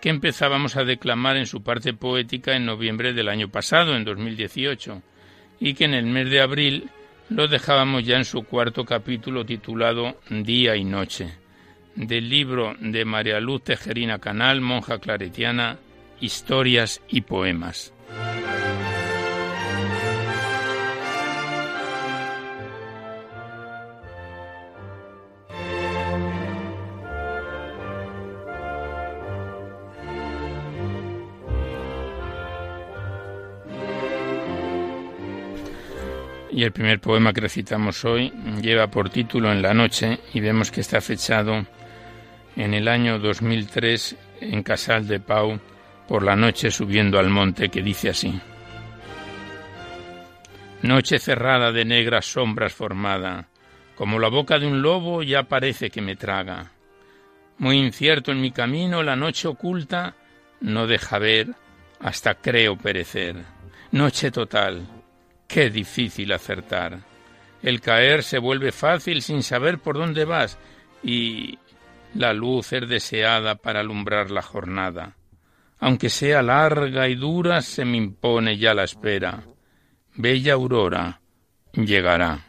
que 0.00 0.08
empezábamos 0.08 0.76
a 0.76 0.84
declamar 0.84 1.36
en 1.36 1.46
su 1.46 1.62
parte 1.62 1.92
poética 1.92 2.56
en 2.56 2.64
noviembre 2.64 3.12
del 3.12 3.28
año 3.28 3.48
pasado, 3.48 3.94
en 3.96 4.04
2018, 4.04 5.02
y 5.60 5.74
que 5.74 5.84
en 5.84 5.94
el 5.94 6.06
mes 6.06 6.30
de 6.30 6.40
abril 6.40 6.88
lo 7.28 7.48
dejábamos 7.48 8.04
ya 8.04 8.16
en 8.16 8.24
su 8.24 8.44
cuarto 8.44 8.86
capítulo 8.86 9.44
titulado 9.44 10.20
Día 10.30 10.74
y 10.76 10.84
Noche, 10.84 11.34
del 11.96 12.30
libro 12.30 12.74
de 12.80 13.04
María 13.04 13.40
Luz 13.40 13.64
Tejerina 13.64 14.20
Canal, 14.20 14.60
monja 14.60 15.00
claretiana, 15.00 15.78
historias 16.20 17.00
y 17.08 17.22
poemas. 17.22 17.92
Y 36.58 36.64
el 36.64 36.72
primer 36.72 36.98
poema 36.98 37.32
que 37.32 37.40
recitamos 37.40 38.04
hoy 38.04 38.32
lleva 38.60 38.90
por 38.90 39.10
título 39.10 39.52
En 39.52 39.62
la 39.62 39.74
noche 39.74 40.18
y 40.34 40.40
vemos 40.40 40.72
que 40.72 40.80
está 40.80 41.00
fechado 41.00 41.64
en 42.56 42.74
el 42.74 42.88
año 42.88 43.20
2003 43.20 44.16
en 44.40 44.64
Casal 44.64 45.06
de 45.06 45.20
Pau, 45.20 45.60
por 46.08 46.24
la 46.24 46.34
noche 46.34 46.70
subiendo 46.70 47.18
al 47.18 47.28
monte 47.28 47.68
que 47.68 47.82
dice 47.82 48.08
así. 48.08 48.40
Noche 50.82 51.18
cerrada 51.18 51.70
de 51.70 51.84
negras 51.84 52.24
sombras 52.24 52.72
formada, 52.72 53.48
como 53.94 54.18
la 54.18 54.28
boca 54.28 54.58
de 54.58 54.66
un 54.66 54.80
lobo 54.80 55.22
ya 55.22 55.42
parece 55.42 55.90
que 55.90 56.00
me 56.00 56.16
traga. 56.16 56.72
Muy 57.58 57.76
incierto 57.76 58.32
en 58.32 58.40
mi 58.40 58.52
camino 58.52 59.02
la 59.02 59.16
noche 59.16 59.48
oculta 59.48 60.14
no 60.60 60.86
deja 60.86 61.18
ver 61.18 61.48
hasta 62.00 62.36
creo 62.36 62.76
perecer. 62.76 63.36
Noche 63.92 64.30
total, 64.30 64.86
qué 65.46 65.68
difícil 65.68 66.32
acertar. 66.32 67.00
El 67.62 67.80
caer 67.80 68.22
se 68.22 68.38
vuelve 68.38 68.72
fácil 68.72 69.20
sin 69.20 69.42
saber 69.42 69.78
por 69.78 69.98
dónde 69.98 70.24
vas 70.24 70.58
y 71.02 71.58
la 72.14 72.32
luz 72.32 72.72
es 72.72 72.88
deseada 72.88 73.56
para 73.56 73.80
alumbrar 73.80 74.30
la 74.30 74.42
jornada 74.42 75.17
aunque 75.80 76.10
sea 76.10 76.42
larga 76.42 77.08
y 77.08 77.14
dura, 77.14 77.62
se 77.62 77.84
me 77.84 77.96
impone 77.96 78.58
ya 78.58 78.74
la 78.74 78.84
espera. 78.84 79.44
Bella 80.14 80.54
aurora 80.54 81.20
llegará. 81.72 82.44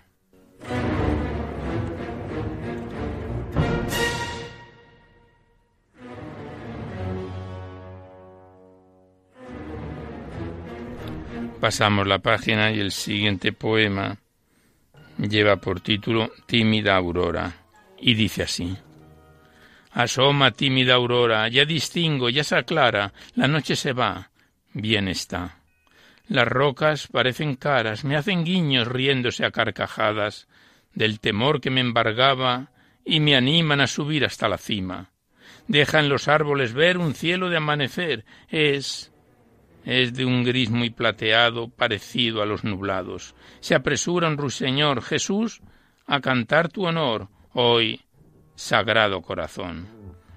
Pasamos 11.60 12.08
la 12.08 12.20
página 12.20 12.72
y 12.72 12.80
el 12.80 12.92
siguiente 12.92 13.52
poema 13.52 14.18
lleva 15.18 15.58
por 15.58 15.82
título 15.82 16.32
Tímida 16.46 16.96
Aurora 16.96 17.54
y 18.00 18.14
dice 18.14 18.44
así. 18.44 18.78
Asoma, 20.00 20.52
tímida 20.52 20.94
aurora, 20.94 21.50
ya 21.50 21.66
distingo, 21.66 22.30
ya 22.30 22.46
se 22.46 22.56
aclara, 22.56 23.12
la 23.36 23.50
noche 23.50 23.76
se 23.76 23.92
va, 23.92 24.32
bien 24.72 25.10
está. 25.10 25.60
Las 26.30 26.48
rocas 26.48 27.08
parecen 27.08 27.58
caras, 27.58 28.06
me 28.06 28.16
hacen 28.16 28.46
guiños 28.46 28.88
riéndose 28.88 29.44
a 29.44 29.52
carcajadas 29.52 30.48
del 30.94 31.20
temor 31.20 31.60
que 31.60 31.70
me 31.70 31.82
embargaba 31.82 32.72
y 33.04 33.20
me 33.20 33.36
animan 33.36 33.82
a 33.82 33.88
subir 33.88 34.24
hasta 34.24 34.48
la 34.48 34.58
cima. 34.58 35.12
Dejan 35.68 36.08
los 36.08 36.30
árboles 36.30 36.72
ver 36.72 36.98
un 36.98 37.14
cielo 37.14 37.50
de 37.50 37.58
amanecer, 37.58 38.24
es 38.48 39.12
es 39.84 40.14
de 40.14 40.24
un 40.24 40.46
gris 40.46 40.70
muy 40.70 40.92
plateado, 40.92 41.68
parecido 41.68 42.42
a 42.42 42.46
los 42.46 42.64
nublados. 42.64 43.36
Se 43.60 43.76
apresura 43.76 44.30
un 44.30 44.38
ruiseñor 44.38 45.02
Jesús 45.02 45.60
a 46.08 46.22
cantar 46.22 46.70
tu 46.70 46.86
honor, 46.86 47.28
hoy, 47.52 48.00
sagrado 48.60 49.22
corazón. 49.22 49.88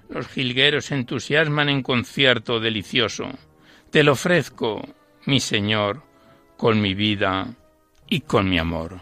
Los 0.07 0.27
jilgueros 0.29 0.91
entusiasman 0.91 1.67
en 1.67 1.83
concierto 1.83 2.61
delicioso. 2.61 3.25
Te 3.91 4.01
lo 4.01 4.13
ofrezco, 4.13 4.81
mi 5.25 5.41
Señor, 5.41 6.03
con 6.55 6.79
mi 6.79 6.93
vida 6.93 7.53
y 8.07 8.21
con 8.21 8.49
mi 8.49 8.57
amor. 8.57 9.01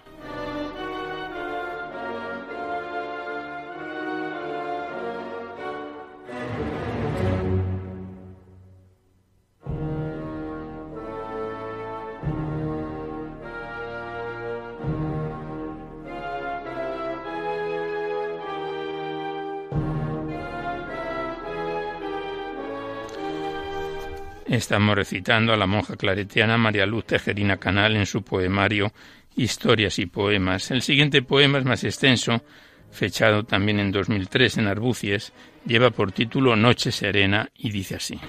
Estamos 24.62 24.96
recitando 24.96 25.54
a 25.54 25.58
la 25.58 25.66
monja 25.66 25.96
claretiana 25.96 26.56
María 26.56 26.86
Luz 26.86 27.06
Tejerina 27.06 27.58
Canal 27.58 27.96
en 27.96 28.06
su 28.06 28.22
poemario 28.22 28.94
Historias 29.36 29.98
y 29.98 30.06
Poemas. 30.06 30.70
El 30.70 30.84
siguiente 30.84 31.24
poema 31.24 31.58
es 31.58 31.66
más 31.66 31.84
extenso, 31.84 32.44
fechado 32.92 33.44
también 33.44 33.80
en 33.80 33.92
2003 33.92 34.60
en 34.60 34.68
Arbucies, 34.68 35.34
lleva 35.66 35.90
por 35.90 36.12
título 36.12 36.56
Noche 36.56 36.92
Serena 36.92 37.50
y 37.58 37.72
dice 37.72 37.96
así. 37.96 38.20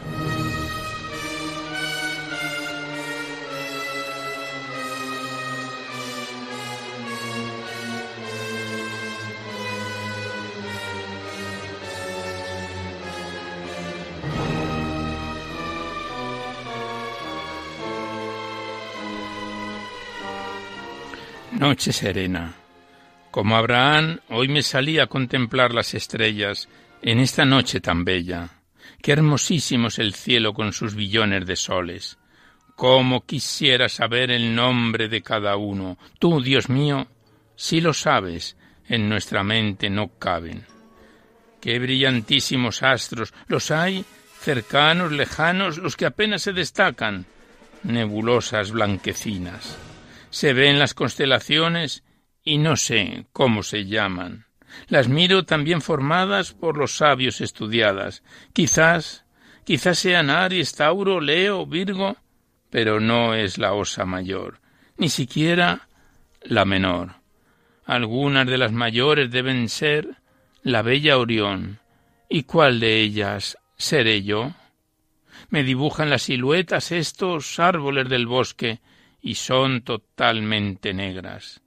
Noche 21.72 21.94
serena. 21.94 22.52
Como 23.30 23.56
Abraham, 23.56 24.18
hoy 24.28 24.46
me 24.48 24.60
salí 24.60 24.98
a 24.98 25.06
contemplar 25.06 25.72
las 25.72 25.94
estrellas 25.94 26.68
en 27.00 27.18
esta 27.18 27.46
noche 27.46 27.80
tan 27.80 28.04
bella. 28.04 28.60
Qué 29.00 29.12
hermosísimo 29.12 29.88
es 29.88 29.98
el 29.98 30.12
cielo 30.12 30.52
con 30.52 30.74
sus 30.74 30.94
billones 30.94 31.46
de 31.46 31.56
soles. 31.56 32.18
Cómo 32.76 33.24
quisiera 33.24 33.88
saber 33.88 34.30
el 34.30 34.54
nombre 34.54 35.08
de 35.08 35.22
cada 35.22 35.56
uno. 35.56 35.96
Tú, 36.18 36.42
Dios 36.42 36.68
mío, 36.68 37.06
si 37.56 37.80
lo 37.80 37.94
sabes, 37.94 38.54
en 38.86 39.08
nuestra 39.08 39.42
mente 39.42 39.88
no 39.88 40.18
caben. 40.18 40.66
Qué 41.58 41.78
brillantísimos 41.78 42.82
astros. 42.82 43.32
Los 43.46 43.70
hay 43.70 44.04
cercanos, 44.40 45.10
lejanos, 45.10 45.78
los 45.78 45.96
que 45.96 46.04
apenas 46.04 46.42
se 46.42 46.52
destacan. 46.52 47.24
Nebulosas 47.82 48.72
blanquecinas 48.72 49.78
se 50.32 50.54
ven 50.54 50.78
las 50.78 50.94
constelaciones 50.94 52.04
y 52.42 52.56
no 52.56 52.76
sé 52.76 53.26
cómo 53.32 53.62
se 53.62 53.84
llaman. 53.84 54.46
Las 54.88 55.06
miro 55.06 55.44
también 55.44 55.82
formadas 55.82 56.54
por 56.54 56.78
los 56.78 56.96
sabios 56.96 57.42
estudiadas. 57.42 58.22
Quizás, 58.54 59.26
quizás 59.64 59.98
sean 59.98 60.30
Aries, 60.30 60.74
Tauro, 60.74 61.20
Leo, 61.20 61.66
Virgo, 61.66 62.16
pero 62.70 62.98
no 62.98 63.34
es 63.34 63.58
la 63.58 63.74
osa 63.74 64.06
mayor, 64.06 64.60
ni 64.96 65.10
siquiera 65.10 65.86
la 66.42 66.64
menor. 66.64 67.16
Algunas 67.84 68.46
de 68.46 68.56
las 68.56 68.72
mayores 68.72 69.30
deben 69.30 69.68
ser 69.68 70.16
la 70.62 70.80
bella 70.80 71.18
Orión. 71.18 71.78
¿Y 72.30 72.44
cuál 72.44 72.80
de 72.80 73.00
ellas 73.02 73.58
seré 73.76 74.22
yo? 74.22 74.54
Me 75.50 75.62
dibujan 75.62 76.08
las 76.08 76.22
siluetas 76.22 76.90
estos 76.90 77.58
árboles 77.58 78.08
del 78.08 78.26
bosque, 78.26 78.80
y 79.22 79.36
son 79.36 79.82
totalmente 79.82 80.92
negras. 80.92 81.62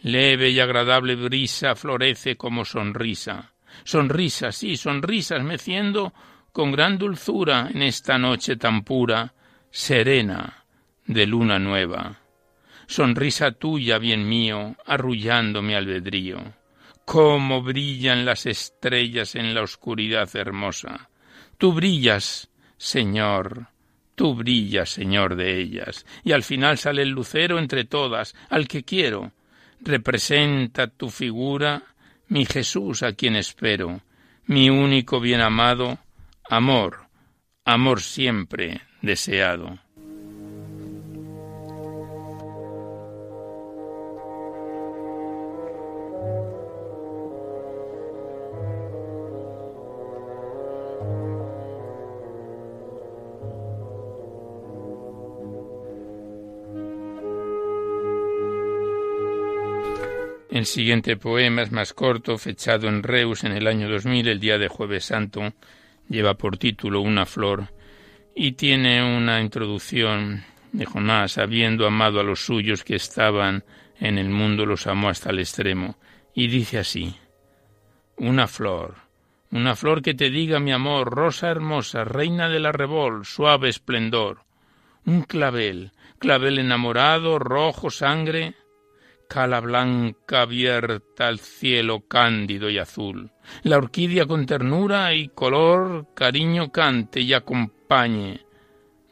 Leve 0.00 0.50
y 0.50 0.60
agradable 0.60 1.16
brisa 1.16 1.74
florece 1.74 2.36
como 2.36 2.64
sonrisa. 2.64 3.52
Sonrisas, 3.84 4.56
sí, 4.56 4.76
sonrisas 4.76 5.42
meciendo 5.42 6.12
con 6.52 6.72
gran 6.72 6.98
dulzura 6.98 7.68
en 7.72 7.82
esta 7.82 8.18
noche 8.18 8.56
tan 8.56 8.82
pura, 8.82 9.34
serena, 9.70 10.64
de 11.06 11.26
luna 11.26 11.58
nueva. 11.58 12.20
Sonrisa 12.86 13.52
tuya, 13.52 13.98
bien 13.98 14.28
mío, 14.28 14.76
arrullando 14.86 15.62
mi 15.62 15.74
albedrío. 15.74 16.54
Cómo 17.04 17.62
brillan 17.62 18.24
las 18.24 18.46
estrellas 18.46 19.34
en 19.34 19.54
la 19.54 19.62
oscuridad 19.62 20.28
hermosa. 20.34 21.08
Tú 21.58 21.72
brillas, 21.72 22.50
Señor, 22.76 23.71
Tú 24.14 24.34
brillas, 24.34 24.90
Señor, 24.90 25.36
de 25.36 25.58
ellas, 25.58 26.06
y 26.22 26.32
al 26.32 26.42
final 26.42 26.78
sale 26.78 27.02
el 27.02 27.10
lucero 27.10 27.58
entre 27.58 27.84
todas, 27.84 28.34
al 28.50 28.68
que 28.68 28.84
quiero. 28.84 29.32
Representa 29.80 30.86
tu 30.86 31.08
figura, 31.08 31.82
mi 32.28 32.44
Jesús 32.44 33.02
a 33.02 33.14
quien 33.14 33.36
espero, 33.36 34.02
mi 34.46 34.70
único 34.70 35.20
bien 35.20 35.40
amado, 35.40 35.98
amor, 36.48 37.06
amor 37.64 38.00
siempre 38.00 38.82
deseado. 39.00 39.78
El 60.62 60.66
siguiente 60.66 61.16
poema 61.16 61.62
es 61.62 61.72
más 61.72 61.92
corto, 61.92 62.38
fechado 62.38 62.86
en 62.86 63.02
Reus 63.02 63.42
en 63.42 63.50
el 63.50 63.66
año 63.66 63.88
2000, 63.88 64.28
el 64.28 64.38
día 64.38 64.58
de 64.58 64.68
Jueves 64.68 65.06
Santo, 65.06 65.54
lleva 66.08 66.34
por 66.34 66.56
título 66.56 67.00
Una 67.00 67.26
flor 67.26 67.72
y 68.32 68.52
tiene 68.52 69.02
una 69.02 69.40
introducción 69.40 70.44
de 70.70 70.84
Jonás, 70.84 71.36
habiendo 71.36 71.84
amado 71.84 72.20
a 72.20 72.22
los 72.22 72.44
suyos 72.44 72.84
que 72.84 72.94
estaban 72.94 73.64
en 73.98 74.18
el 74.18 74.28
mundo, 74.28 74.64
los 74.64 74.86
amó 74.86 75.08
hasta 75.08 75.30
el 75.30 75.40
extremo, 75.40 75.96
y 76.32 76.46
dice 76.46 76.78
así, 76.78 77.16
Una 78.16 78.46
flor, 78.46 78.94
una 79.50 79.74
flor 79.74 80.00
que 80.00 80.14
te 80.14 80.30
diga 80.30 80.60
mi 80.60 80.70
amor, 80.70 81.10
rosa 81.10 81.50
hermosa, 81.50 82.04
reina 82.04 82.48
del 82.48 82.66
arrebol, 82.66 83.26
suave 83.26 83.68
esplendor, 83.68 84.44
un 85.06 85.22
clavel, 85.22 85.90
clavel 86.20 86.60
enamorado, 86.60 87.40
rojo 87.40 87.90
sangre, 87.90 88.54
cala 89.32 89.60
blanca 89.60 90.42
abierta 90.42 91.26
al 91.26 91.38
cielo 91.38 92.00
cándido 92.06 92.68
y 92.68 92.76
azul. 92.76 93.30
La 93.62 93.78
orquídea 93.78 94.26
con 94.26 94.44
ternura 94.44 95.14
y 95.14 95.28
color 95.28 96.08
cariño 96.12 96.70
cante 96.70 97.22
y 97.22 97.32
acompañe. 97.32 98.44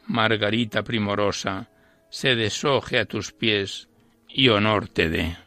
Margarita 0.05 0.83
primorosa, 0.83 1.71
se 2.11 2.35
deshoje 2.35 2.99
a 2.99 3.05
tus 3.05 3.31
pies 3.31 3.89
y 4.29 4.49
honor 4.49 4.89
te 4.89 5.09
dé. 5.09 5.37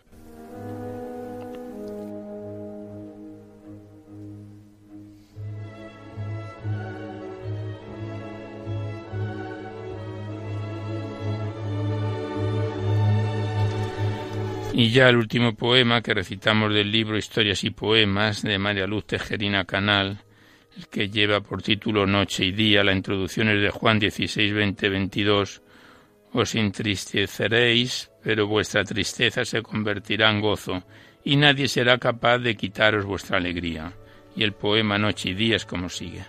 Y 14.76 14.90
ya 14.90 15.08
el 15.08 15.16
último 15.16 15.54
poema 15.54 16.02
que 16.02 16.12
recitamos 16.12 16.74
del 16.74 16.90
libro 16.90 17.16
Historias 17.16 17.62
y 17.62 17.70
Poemas 17.70 18.42
de 18.42 18.58
María 18.58 18.88
Luz 18.88 19.06
Tejerina 19.06 19.64
Canal, 19.64 20.18
el 20.76 20.88
que 20.88 21.08
lleva 21.08 21.40
por 21.40 21.62
título 21.62 22.06
Noche 22.06 22.46
y 22.46 22.50
Día, 22.50 22.82
la 22.82 22.92
introducción 22.92 23.50
es 23.50 23.62
de 23.62 23.70
Juan 23.70 24.00
16, 24.00 24.52
20, 24.52 24.88
22. 24.88 25.62
Os 26.32 26.54
entristeceréis, 26.56 28.10
pero 28.20 28.48
vuestra 28.48 28.82
tristeza 28.82 29.44
se 29.44 29.62
convertirá 29.62 30.28
en 30.28 30.40
gozo, 30.40 30.82
y 31.22 31.36
nadie 31.36 31.68
será 31.68 31.98
capaz 31.98 32.38
de 32.38 32.56
quitaros 32.56 33.04
vuestra 33.04 33.38
alegría. 33.38 33.92
Y 34.34 34.42
el 34.42 34.54
poema 34.54 34.98
Noche 34.98 35.28
y 35.28 35.34
Día 35.34 35.54
es 35.54 35.66
como 35.66 35.88
sigue. 35.88 36.24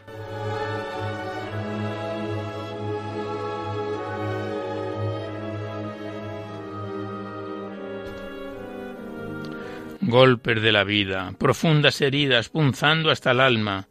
Golpes 10.07 10.61
de 10.61 10.71
la 10.71 10.83
vida, 10.83 11.33
profundas 11.35 11.99
heridas 11.99 12.49
punzando 12.49 13.09
hasta 13.09 13.31
el 13.31 13.39
alma, 13.39 13.87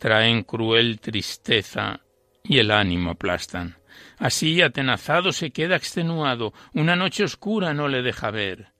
traen 0.00 0.42
cruel 0.42 0.98
tristeza 0.98 2.00
y 2.42 2.58
el 2.58 2.72
ánimo 2.72 3.12
aplastan. 3.12 3.76
Así, 4.18 4.60
atenazado, 4.60 5.30
se 5.30 5.52
queda 5.52 5.76
extenuado, 5.76 6.52
una 6.74 6.96
noche 6.96 7.22
oscura 7.22 7.74
no 7.74 7.86
le 7.86 8.02
deja 8.02 8.32
ver, 8.32 8.72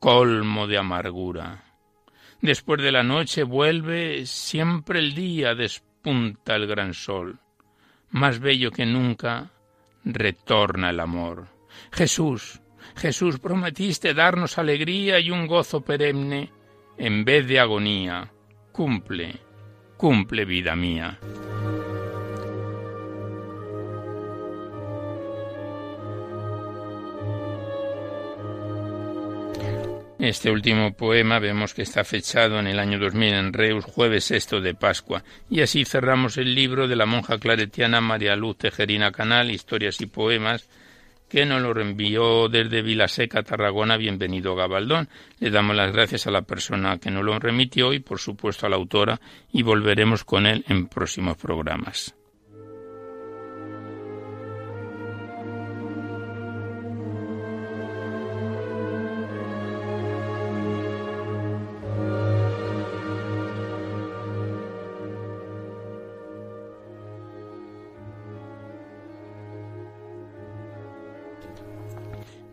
colmo 0.00 0.66
de 0.66 0.76
amargura. 0.76 1.64
Después 2.42 2.82
de 2.82 2.92
la 2.92 3.02
noche 3.02 3.42
vuelve 3.42 4.26
siempre 4.26 4.98
el 4.98 5.14
día, 5.14 5.54
despunta 5.54 6.56
el 6.56 6.66
gran 6.66 6.92
sol. 6.92 7.40
Más 8.10 8.38
bello 8.38 8.70
que 8.70 8.84
nunca, 8.84 9.50
retorna 10.04 10.90
el 10.90 11.00
amor. 11.00 11.48
Jesús, 11.90 12.60
Jesús, 12.98 13.38
prometiste 13.38 14.12
darnos 14.12 14.58
alegría 14.58 15.20
y 15.20 15.30
un 15.30 15.46
gozo 15.46 15.80
perenne 15.80 16.50
en 16.98 17.24
vez 17.24 17.46
de 17.46 17.60
agonía. 17.60 18.30
Cumple, 18.72 19.36
cumple 19.96 20.44
vida 20.44 20.74
mía. 20.76 21.18
Este 30.18 30.50
último 30.50 30.94
poema 30.94 31.38
vemos 31.38 31.74
que 31.74 31.82
está 31.82 32.02
fechado 32.02 32.58
en 32.58 32.66
el 32.66 32.80
año 32.80 32.98
2000 32.98 33.34
en 33.34 33.52
Reus, 33.52 33.84
jueves 33.84 34.24
sexto 34.24 34.60
de 34.60 34.74
Pascua, 34.74 35.22
y 35.48 35.60
así 35.60 35.84
cerramos 35.84 36.36
el 36.36 36.56
libro 36.56 36.88
de 36.88 36.96
la 36.96 37.06
monja 37.06 37.38
claretiana 37.38 38.00
María 38.00 38.34
Luz 38.34 38.58
Tejerina 38.58 39.12
Canal, 39.12 39.52
Historias 39.52 40.00
y 40.00 40.06
Poemas, 40.06 40.68
que 41.28 41.46
nos 41.46 41.62
lo 41.62 41.74
reenvió 41.74 42.48
desde 42.48 42.82
Vilaseca, 42.82 43.42
Tarragona. 43.42 43.96
Bienvenido, 43.96 44.56
Gabaldón. 44.56 45.08
Le 45.38 45.50
damos 45.50 45.76
las 45.76 45.92
gracias 45.92 46.26
a 46.26 46.30
la 46.30 46.42
persona 46.42 46.98
que 46.98 47.10
nos 47.10 47.24
lo 47.24 47.38
remitió 47.38 47.92
y, 47.92 48.00
por 48.00 48.18
supuesto, 48.18 48.66
a 48.66 48.68
la 48.68 48.76
autora, 48.76 49.20
y 49.52 49.62
volveremos 49.62 50.24
con 50.24 50.46
él 50.46 50.64
en 50.68 50.88
próximos 50.88 51.36
programas. 51.36 52.17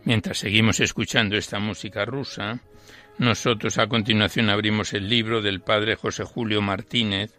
Mientras 0.06 0.38
seguimos 0.38 0.78
escuchando 0.78 1.36
esta 1.36 1.58
música 1.58 2.04
rusa, 2.04 2.60
nosotros 3.18 3.76
a 3.78 3.88
continuación 3.88 4.50
abrimos 4.50 4.92
el 4.92 5.08
libro 5.08 5.42
del 5.42 5.62
padre 5.62 5.96
José 5.96 6.22
Julio 6.22 6.62
Martínez, 6.62 7.32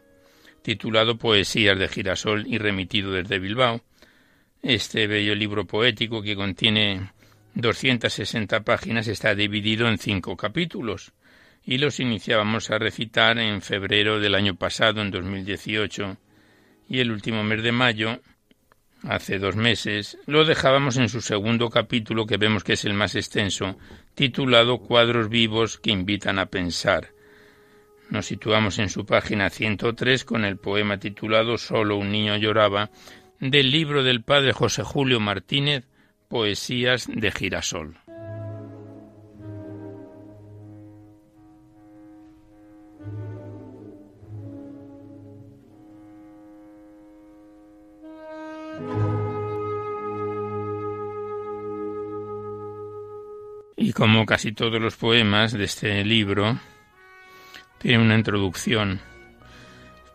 titulado 0.63 1.17
Poesías 1.17 1.79
de 1.79 1.87
Girasol 1.87 2.45
y 2.45 2.57
remitido 2.57 3.13
desde 3.13 3.39
Bilbao. 3.39 3.79
Este 4.61 5.07
bello 5.07 5.33
libro 5.33 5.65
poético 5.65 6.21
que 6.21 6.35
contiene 6.35 7.09
260 7.53 8.59
páginas 8.65 9.07
está 9.07 9.33
dividido 9.33 9.87
en 9.87 9.97
cinco 9.97 10.35
capítulos 10.35 11.13
y 11.63 11.77
los 11.77 12.01
iniciábamos 12.01 12.69
a 12.69 12.79
recitar 12.79 13.39
en 13.39 13.61
febrero 13.61 14.19
del 14.19 14.35
año 14.35 14.55
pasado, 14.55 15.01
en 15.01 15.11
2018, 15.11 16.17
y 16.89 16.99
el 16.99 17.11
último 17.11 17.45
mes 17.45 17.63
de 17.63 17.71
mayo 17.71 18.19
hace 19.03 19.39
dos 19.39 19.55
meses, 19.55 20.17
lo 20.25 20.45
dejábamos 20.45 20.97
en 20.97 21.09
su 21.09 21.21
segundo 21.21 21.69
capítulo, 21.69 22.25
que 22.25 22.37
vemos 22.37 22.63
que 22.63 22.73
es 22.73 22.85
el 22.85 22.93
más 22.93 23.15
extenso, 23.15 23.77
titulado 24.15 24.79
Cuadros 24.79 25.29
vivos 25.29 25.77
que 25.77 25.91
invitan 25.91 26.39
a 26.39 26.47
pensar. 26.47 27.09
Nos 28.09 28.27
situamos 28.27 28.79
en 28.79 28.89
su 28.89 29.05
página 29.05 29.49
103 29.49 30.23
con 30.23 30.45
el 30.45 30.57
poema 30.57 30.97
titulado 30.97 31.57
Solo 31.57 31.97
un 31.97 32.11
niño 32.11 32.37
lloraba, 32.37 32.89
del 33.39 33.71
libro 33.71 34.03
del 34.03 34.23
padre 34.23 34.53
José 34.53 34.83
Julio 34.83 35.19
Martínez, 35.19 35.85
Poesías 36.27 37.07
de 37.13 37.31
Girasol. 37.31 38.06
Como 53.97 54.27
casi 54.27 54.51
todos 54.51 54.79
los 54.79 54.95
poemas 54.95 55.53
de 55.53 55.63
este 55.63 56.05
libro, 56.05 56.59
tiene 57.79 58.03
una 58.03 58.13
introducción 58.13 59.01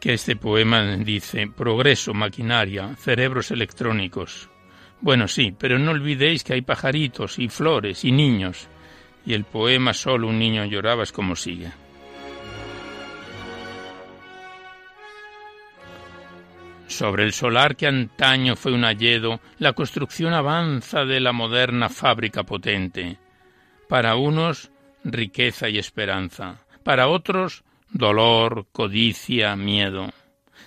que 0.00 0.12
este 0.12 0.36
poema 0.36 0.96
dice 0.98 1.48
progreso, 1.48 2.14
maquinaria, 2.14 2.94
cerebros 2.94 3.50
electrónicos. 3.50 4.48
Bueno, 5.00 5.26
sí, 5.26 5.52
pero 5.58 5.80
no 5.80 5.90
olvidéis 5.90 6.44
que 6.44 6.52
hay 6.52 6.62
pajaritos 6.62 7.40
y 7.40 7.48
flores 7.48 8.04
y 8.04 8.12
niños. 8.12 8.68
Y 9.26 9.34
el 9.34 9.42
poema 9.42 9.92
Solo 9.92 10.28
un 10.28 10.38
niño 10.38 10.64
lloraba 10.64 11.02
es 11.02 11.10
como 11.10 11.34
sigue. 11.34 11.72
Sobre 16.86 17.24
el 17.24 17.32
solar 17.32 17.74
que 17.74 17.88
antaño 17.88 18.54
fue 18.54 18.72
un 18.72 18.84
hayedo, 18.84 19.40
la 19.58 19.72
construcción 19.72 20.34
avanza 20.34 21.04
de 21.04 21.18
la 21.18 21.32
moderna 21.32 21.88
fábrica 21.88 22.44
potente. 22.44 23.18
Para 23.92 24.16
unos, 24.16 24.70
riqueza 25.04 25.68
y 25.68 25.76
esperanza. 25.76 26.64
Para 26.82 27.08
otros, 27.08 27.62
dolor, 27.90 28.66
codicia, 28.72 29.54
miedo. 29.54 30.14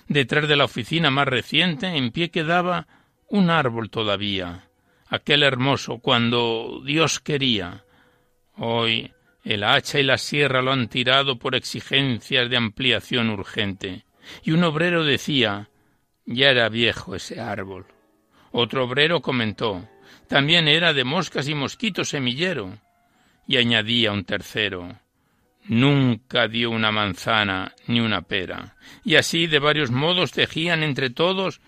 Detrás 0.06 0.46
de 0.46 0.54
la 0.54 0.66
oficina 0.66 1.10
más 1.10 1.26
reciente, 1.26 1.88
en 1.88 2.12
pie 2.12 2.30
quedaba 2.30 2.86
un 3.26 3.50
árbol 3.50 3.90
todavía, 3.90 4.68
aquel 5.08 5.42
hermoso 5.42 5.98
cuando 5.98 6.80
Dios 6.84 7.18
quería. 7.18 7.82
Hoy 8.58 9.12
el 9.42 9.64
hacha 9.64 9.98
y 9.98 10.04
la 10.04 10.18
sierra 10.18 10.62
lo 10.62 10.70
han 10.70 10.86
tirado 10.86 11.36
por 11.36 11.56
exigencias 11.56 12.48
de 12.48 12.56
ampliación 12.56 13.30
urgente. 13.30 14.04
Y 14.44 14.52
un 14.52 14.62
obrero 14.62 15.02
decía 15.02 15.68
ya 16.26 16.50
era 16.50 16.68
viejo 16.68 17.16
ese 17.16 17.40
árbol. 17.40 17.86
Otro 18.52 18.84
obrero 18.84 19.20
comentó 19.20 19.84
también 20.28 20.68
era 20.68 20.92
de 20.92 21.02
moscas 21.02 21.48
y 21.48 21.56
mosquitos 21.56 22.10
semillero 22.10 22.78
y 23.46 23.56
añadía 23.56 24.12
un 24.12 24.24
tercero 24.24 24.98
nunca 25.68 26.48
dio 26.48 26.70
una 26.70 26.92
manzana 26.92 27.74
ni 27.86 28.00
una 28.00 28.22
pera, 28.22 28.76
y 29.04 29.16
así 29.16 29.46
de 29.46 29.58
varios 29.58 29.90
modos 29.90 30.32
tejían 30.32 30.82
entre 30.82 31.10
todos 31.10 31.60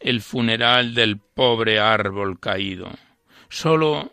el 0.00 0.20
funeral 0.20 0.94
del 0.94 1.18
pobre 1.18 1.78
árbol 1.78 2.40
caído. 2.40 2.90
Solo 3.48 4.12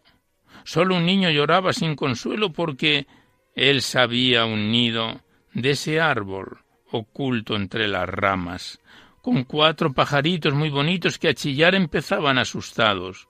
solo 0.64 0.96
un 0.96 1.06
niño 1.06 1.30
lloraba 1.32 1.74
sin 1.74 1.96
consuelo 1.96 2.54
porque 2.54 3.08
él 3.56 3.82
sabía 3.82 4.46
un 4.46 4.72
nido 4.72 5.22
de 5.54 5.72
ese 5.72 6.00
árbol 6.00 6.60
oculto 6.92 7.56
entre 7.56 7.88
las 7.88 8.08
ramas, 8.08 8.80
con 9.22 9.44
cuatro 9.44 9.94
pajaritos 9.94 10.54
muy 10.54 10.70
bonitos 10.70 11.18
que 11.18 11.30
a 11.30 11.34
chillar 11.34 11.74
empezaban 11.74 12.38
asustados, 12.38 13.28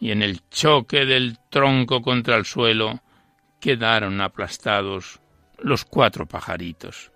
y 0.00 0.10
en 0.10 0.22
el 0.22 0.40
choque 0.50 1.06
del 1.06 1.38
tronco 1.50 2.02
contra 2.02 2.36
el 2.36 2.44
suelo 2.44 3.00
quedaron 3.60 4.20
aplastados 4.20 5.20
los 5.58 5.84
cuatro 5.84 6.26
pajaritos. 6.26 7.12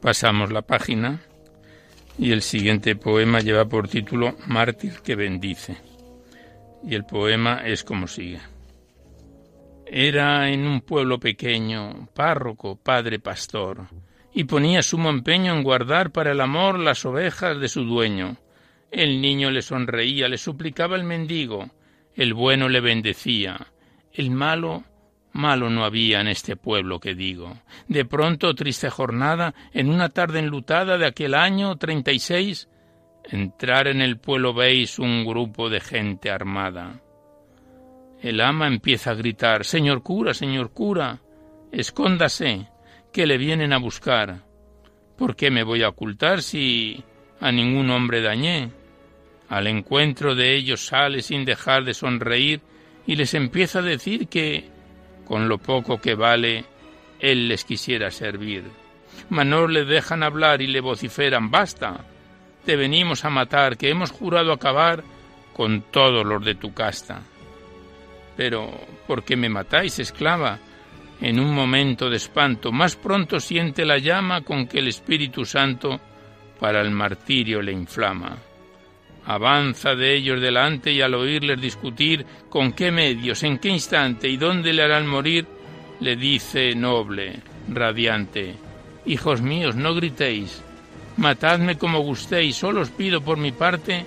Pasamos 0.00 0.50
la 0.50 0.62
página 0.62 1.20
y 2.18 2.32
el 2.32 2.42
siguiente 2.42 2.96
poema 2.96 3.38
lleva 3.38 3.66
por 3.66 3.88
título 3.88 4.36
Mártir 4.48 5.00
que 5.00 5.14
bendice. 5.14 5.91
Y 6.84 6.94
el 6.94 7.04
poema 7.04 7.62
es 7.64 7.84
como 7.84 8.06
sigue. 8.06 8.40
Era 9.86 10.48
en 10.50 10.66
un 10.66 10.80
pueblo 10.80 11.20
pequeño, 11.20 12.08
párroco, 12.14 12.76
padre 12.76 13.18
pastor, 13.18 13.88
y 14.32 14.44
ponía 14.44 14.82
sumo 14.82 15.10
empeño 15.10 15.54
en 15.54 15.62
guardar 15.62 16.10
para 16.10 16.32
el 16.32 16.40
amor 16.40 16.78
las 16.78 17.04
ovejas 17.04 17.60
de 17.60 17.68
su 17.68 17.84
dueño, 17.84 18.36
El 18.90 19.22
niño 19.22 19.50
le 19.50 19.62
sonreía, 19.62 20.28
le 20.28 20.36
suplicaba 20.36 20.96
el 20.96 21.04
mendigo, 21.04 21.70
el 22.14 22.34
bueno 22.34 22.68
le 22.68 22.80
bendecía, 22.80 23.68
el 24.12 24.30
malo 24.30 24.84
Malo 25.32 25.70
no 25.70 25.84
había 25.84 26.20
en 26.20 26.28
este 26.28 26.56
pueblo 26.56 27.00
que 27.00 27.14
digo. 27.14 27.58
De 27.88 28.04
pronto, 28.04 28.54
triste 28.54 28.90
jornada, 28.90 29.54
en 29.72 29.88
una 29.88 30.10
tarde 30.10 30.40
enlutada 30.40 30.98
de 30.98 31.06
aquel 31.06 31.34
año 31.34 31.76
treinta 31.76 32.12
y 32.12 32.18
seis, 32.18 32.68
entrar 33.24 33.88
en 33.88 34.00
el 34.00 34.18
pueblo 34.18 34.54
veis 34.54 34.98
un 34.98 35.24
grupo 35.24 35.68
de 35.68 35.80
gente 35.80 36.30
armada. 36.30 37.00
El 38.20 38.40
ama 38.40 38.66
empieza 38.66 39.10
a 39.10 39.14
gritar 39.14 39.64
Señor 39.64 40.02
cura, 40.02 40.34
señor 40.34 40.72
cura, 40.72 41.20
escóndase, 41.72 42.68
que 43.12 43.26
le 43.26 43.38
vienen 43.38 43.72
a 43.72 43.78
buscar. 43.78 44.42
¿Por 45.16 45.36
qué 45.36 45.50
me 45.50 45.62
voy 45.64 45.82
a 45.82 45.88
ocultar 45.88 46.42
si 46.42 47.02
a 47.40 47.52
ningún 47.52 47.90
hombre 47.90 48.22
dañé? 48.22 48.70
Al 49.48 49.66
encuentro 49.66 50.34
de 50.34 50.54
ellos 50.54 50.86
sale 50.86 51.20
sin 51.20 51.44
dejar 51.44 51.84
de 51.84 51.94
sonreír 51.94 52.60
y 53.06 53.16
les 53.16 53.34
empieza 53.34 53.80
a 53.80 53.82
decir 53.82 54.28
que 54.28 54.70
con 55.26 55.48
lo 55.48 55.58
poco 55.58 56.00
que 56.00 56.14
vale, 56.14 56.64
él 57.20 57.48
les 57.48 57.64
quisiera 57.64 58.10
servir. 58.10 58.64
Mas 59.28 59.46
no 59.46 59.66
le 59.66 59.84
dejan 59.84 60.22
hablar 60.22 60.62
y 60.62 60.66
le 60.66 60.80
vociferan, 60.80 61.50
basta, 61.50 62.04
te 62.64 62.76
venimos 62.76 63.24
a 63.24 63.30
matar, 63.30 63.76
que 63.76 63.90
hemos 63.90 64.10
jurado 64.10 64.52
acabar 64.52 65.02
con 65.52 65.82
todos 65.90 66.24
los 66.24 66.44
de 66.44 66.54
tu 66.54 66.72
casta. 66.72 67.22
Pero, 68.36 68.70
¿por 69.06 69.24
qué 69.24 69.36
me 69.36 69.48
matáis, 69.48 69.98
esclava? 69.98 70.58
En 71.20 71.38
un 71.38 71.54
momento 71.54 72.10
de 72.10 72.16
espanto, 72.16 72.72
más 72.72 72.96
pronto 72.96 73.38
siente 73.38 73.84
la 73.84 73.98
llama 73.98 74.40
con 74.40 74.66
que 74.66 74.78
el 74.78 74.88
Espíritu 74.88 75.44
Santo 75.44 76.00
para 76.58 76.80
el 76.80 76.90
martirio 76.90 77.62
le 77.62 77.72
inflama. 77.72 78.36
Avanza 79.26 79.94
de 79.94 80.16
ellos 80.16 80.40
delante 80.40 80.90
y 80.90 81.00
al 81.00 81.14
oírles 81.14 81.60
discutir 81.60 82.26
con 82.48 82.72
qué 82.72 82.90
medios, 82.90 83.42
en 83.44 83.58
qué 83.58 83.68
instante 83.68 84.28
y 84.28 84.36
dónde 84.36 84.72
le 84.72 84.82
harán 84.82 85.06
morir, 85.06 85.46
le 86.00 86.16
dice 86.16 86.74
noble, 86.74 87.40
radiante, 87.68 88.56
Hijos 89.04 89.42
míos, 89.42 89.74
no 89.74 89.94
gritéis, 89.94 90.62
matadme 91.22 91.78
como 91.78 92.00
gustéis, 92.00 92.56
solo 92.56 92.80
os 92.82 92.90
pido 92.90 93.22
por 93.22 93.38
mi 93.38 93.52
parte 93.52 94.04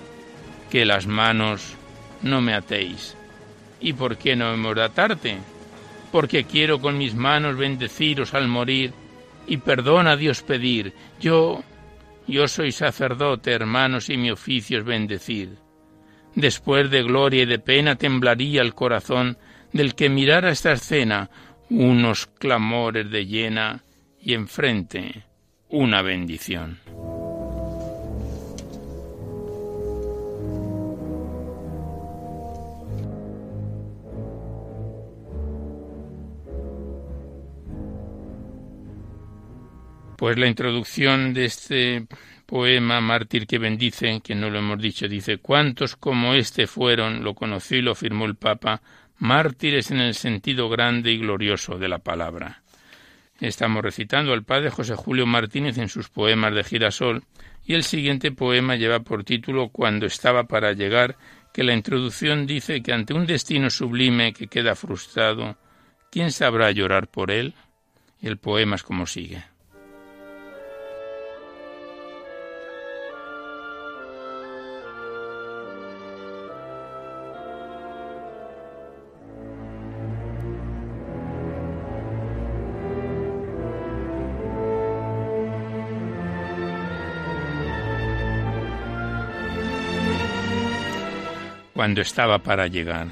que 0.70 0.84
las 0.84 1.06
manos 1.06 1.74
no 2.22 2.42
me 2.42 2.52
atéis. 2.52 3.16
¿Y 3.80 3.94
por 3.94 4.18
qué 4.18 4.36
no 4.36 4.52
hemos 4.52 4.74
de 4.76 4.82
atarte? 4.82 5.38
Porque 6.12 6.44
quiero 6.44 6.78
con 6.78 6.98
mis 6.98 7.14
manos 7.14 7.56
bendeciros 7.56 8.34
al 8.34 8.48
morir 8.48 8.92
y 9.46 9.56
perdón 9.56 10.08
a 10.08 10.16
Dios 10.16 10.42
pedir. 10.42 10.92
Yo 11.18 11.64
yo 12.28 12.48
soy 12.48 12.70
sacerdote, 12.70 13.52
hermanos, 13.52 14.10
y 14.10 14.16
mi 14.16 14.30
oficio 14.30 14.78
es 14.78 14.84
bendecir. 14.84 15.56
Después 16.34 16.90
de 16.90 17.02
gloria 17.02 17.44
y 17.44 17.46
de 17.46 17.60
pena 17.60 17.96
temblaría 17.96 18.60
el 18.60 18.74
corazón 18.74 19.38
del 19.72 19.94
que 19.94 20.10
mirara 20.10 20.50
esta 20.50 20.72
escena 20.72 21.30
unos 21.70 22.26
clamores 22.26 23.10
de 23.10 23.26
llena 23.26 23.84
y 24.20 24.34
enfrente 24.34 25.24
una 25.68 26.02
bendición. 26.02 26.78
Pues 40.16 40.38
la 40.38 40.46
introducción 40.46 41.34
de 41.34 41.44
este 41.44 42.06
poema 42.46 43.00
Mártir 43.00 43.46
que 43.46 43.58
bendice, 43.58 44.20
que 44.24 44.34
no 44.34 44.48
lo 44.48 44.58
hemos 44.58 44.80
dicho, 44.80 45.08
dice 45.08 45.38
¿Cuántos 45.38 45.94
como 45.96 46.34
este 46.34 46.66
fueron? 46.66 47.22
Lo 47.22 47.34
conoció 47.34 47.76
y 47.76 47.82
lo 47.82 47.94
firmó 47.94 48.24
el 48.24 48.34
Papa, 48.34 48.80
mártires 49.18 49.90
en 49.90 50.00
el 50.00 50.14
sentido 50.14 50.68
grande 50.70 51.12
y 51.12 51.18
glorioso 51.18 51.78
de 51.78 51.88
la 51.88 51.98
palabra. 51.98 52.62
Estamos 53.40 53.82
recitando 53.82 54.32
al 54.32 54.44
padre 54.44 54.70
José 54.70 54.94
Julio 54.94 55.26
Martínez 55.26 55.76
en 55.76 55.88
sus 55.88 56.08
poemas 56.08 56.54
de 56.54 56.64
Girasol 56.64 57.22
y 57.66 57.74
el 57.74 57.82
siguiente 57.82 58.32
poema 58.32 58.76
lleva 58.76 59.00
por 59.00 59.24
título 59.24 59.68
Cuando 59.68 60.06
estaba 60.06 60.44
para 60.44 60.72
llegar, 60.72 61.16
que 61.52 61.64
la 61.64 61.74
introducción 61.74 62.46
dice 62.46 62.82
que 62.82 62.92
ante 62.92 63.12
un 63.12 63.26
destino 63.26 63.68
sublime 63.68 64.32
que 64.32 64.46
queda 64.46 64.74
frustrado, 64.74 65.56
¿quién 66.10 66.32
sabrá 66.32 66.70
llorar 66.70 67.08
por 67.08 67.30
él? 67.30 67.54
Y 68.20 68.28
el 68.28 68.38
poema 68.38 68.76
es 68.76 68.82
como 68.82 69.06
sigue. 69.06 69.44
Cuando 91.76 92.00
estaba 92.00 92.38
para 92.38 92.66
llegar. 92.68 93.08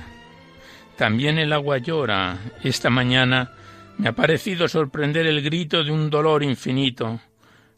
También 0.96 1.38
el 1.38 1.52
agua 1.52 1.78
llora. 1.78 2.38
Esta 2.62 2.88
mañana 2.88 3.52
me 3.98 4.08
ha 4.08 4.12
parecido 4.12 4.68
sorprender 4.68 5.26
el 5.26 5.42
grito 5.42 5.84
de 5.84 5.92
un 5.92 6.08
dolor 6.08 6.42
infinito, 6.42 7.20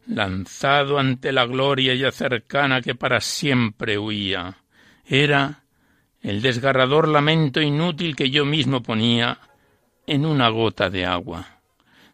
lanzado 0.07 1.01
ante 1.01 1.33
la 1.33 1.45
gloria 1.45 1.93
ya 1.97 2.13
cercana 2.13 2.81
que 2.81 2.95
para 2.95 3.21
siempre 3.21 3.99
huía. 3.99 4.59
Era 5.05 5.65
el 6.23 6.41
desgarrador 6.41 7.09
lamento 7.09 7.61
inútil 7.61 8.15
que 8.15 8.31
yo 8.31 8.45
mismo 8.45 8.81
ponía 8.81 9.41
en 10.07 10.25
una 10.25 10.49
gota 10.51 10.89
de 10.89 11.05
agua, 11.05 11.59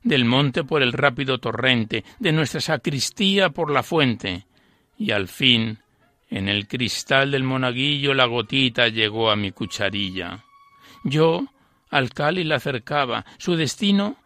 del 0.03 0.25
monte 0.25 0.65
por 0.65 0.83
el 0.83 0.95
rápido 0.95 1.39
torrente, 1.39 2.05
de 2.19 2.33
nuestra 2.33 2.63
sacristía 2.63 3.51
por 3.51 3.71
la 3.71 3.83
fuente, 3.83 4.47
y 4.97 5.11
al 5.11 5.29
fin 5.29 5.82
en 6.33 6.49
el 6.49 6.67
cristal 6.67 7.31
del 7.31 7.45
monaguillo 7.45 8.15
la 8.15 8.25
gotita 8.25 8.89
llegó 8.89 9.31
a 9.31 9.37
mi 9.37 9.53
cucharilla. 9.53 10.43
Yo 11.05 11.47
al 11.91 12.09
cáliz 12.11 12.47
la 12.47 12.57
acercaba, 12.57 13.27
su 13.37 13.55
destino 13.55 14.17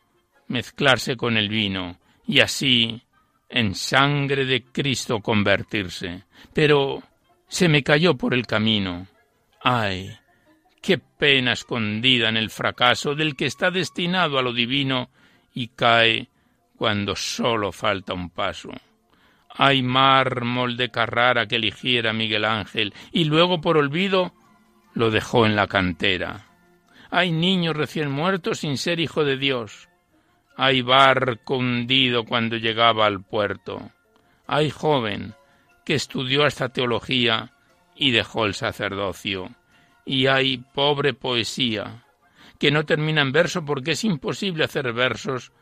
mezclarse 0.46 1.16
con 1.16 1.36
el 1.36 1.48
vino, 1.48 1.98
y 2.24 2.38
así 2.38 3.02
en 3.48 3.74
sangre 3.74 4.44
de 4.44 4.62
Cristo 4.62 5.18
convertirse. 5.18 6.22
Pero 6.54 7.02
se 7.48 7.68
me 7.68 7.82
cayó 7.82 8.16
por 8.16 8.34
el 8.34 8.46
camino. 8.46 9.08
¡Ay! 9.60 10.16
¡Qué 10.80 10.98
pena 10.98 11.54
escondida 11.54 12.28
en 12.28 12.36
el 12.36 12.50
fracaso 12.50 13.16
del 13.16 13.34
que 13.34 13.46
está 13.46 13.72
destinado 13.72 14.38
a 14.38 14.42
lo 14.42 14.52
divino 14.52 15.10
y 15.52 15.68
cae 15.68 16.28
cuando 16.76 17.16
sólo 17.16 17.72
falta 17.72 18.14
un 18.14 18.30
paso! 18.30 18.70
Hay 19.58 19.82
mármol 19.82 20.76
de 20.76 20.90
Carrara 20.90 21.46
que 21.46 21.56
eligiera 21.56 22.12
Miguel 22.12 22.44
Ángel 22.44 22.92
y 23.10 23.24
luego 23.24 23.60
por 23.60 23.78
olvido 23.78 24.34
lo 24.94 25.10
dejó 25.10 25.46
en 25.46 25.56
la 25.56 25.66
cantera. 25.66 26.46
Hay 27.10 27.32
niños 27.32 27.76
recién 27.76 28.10
muertos 28.10 28.60
sin 28.60 28.76
ser 28.76 29.00
hijo 29.00 29.24
de 29.24 29.38
Dios. 29.38 29.88
Hay 30.56 30.82
barco 30.82 31.56
hundido 31.56 32.24
cuando 32.24 32.56
llegaba 32.56 33.06
al 33.06 33.22
puerto. 33.22 33.90
Hay 34.46 34.70
joven 34.70 35.34
que 35.84 35.94
estudió 35.94 36.44
hasta 36.44 36.68
teología 36.70 37.52
y 37.94 38.10
dejó 38.10 38.44
el 38.44 38.54
sacerdocio. 38.54 39.50
Y 40.04 40.26
hay 40.26 40.58
pobre 40.58 41.14
poesía 41.14 42.04
que 42.58 42.70
no 42.70 42.84
termina 42.84 43.22
en 43.22 43.32
verso 43.32 43.64
porque 43.64 43.92
es 43.92 44.04
imposible 44.04 44.64
hacer 44.64 44.92
versos 44.92 45.52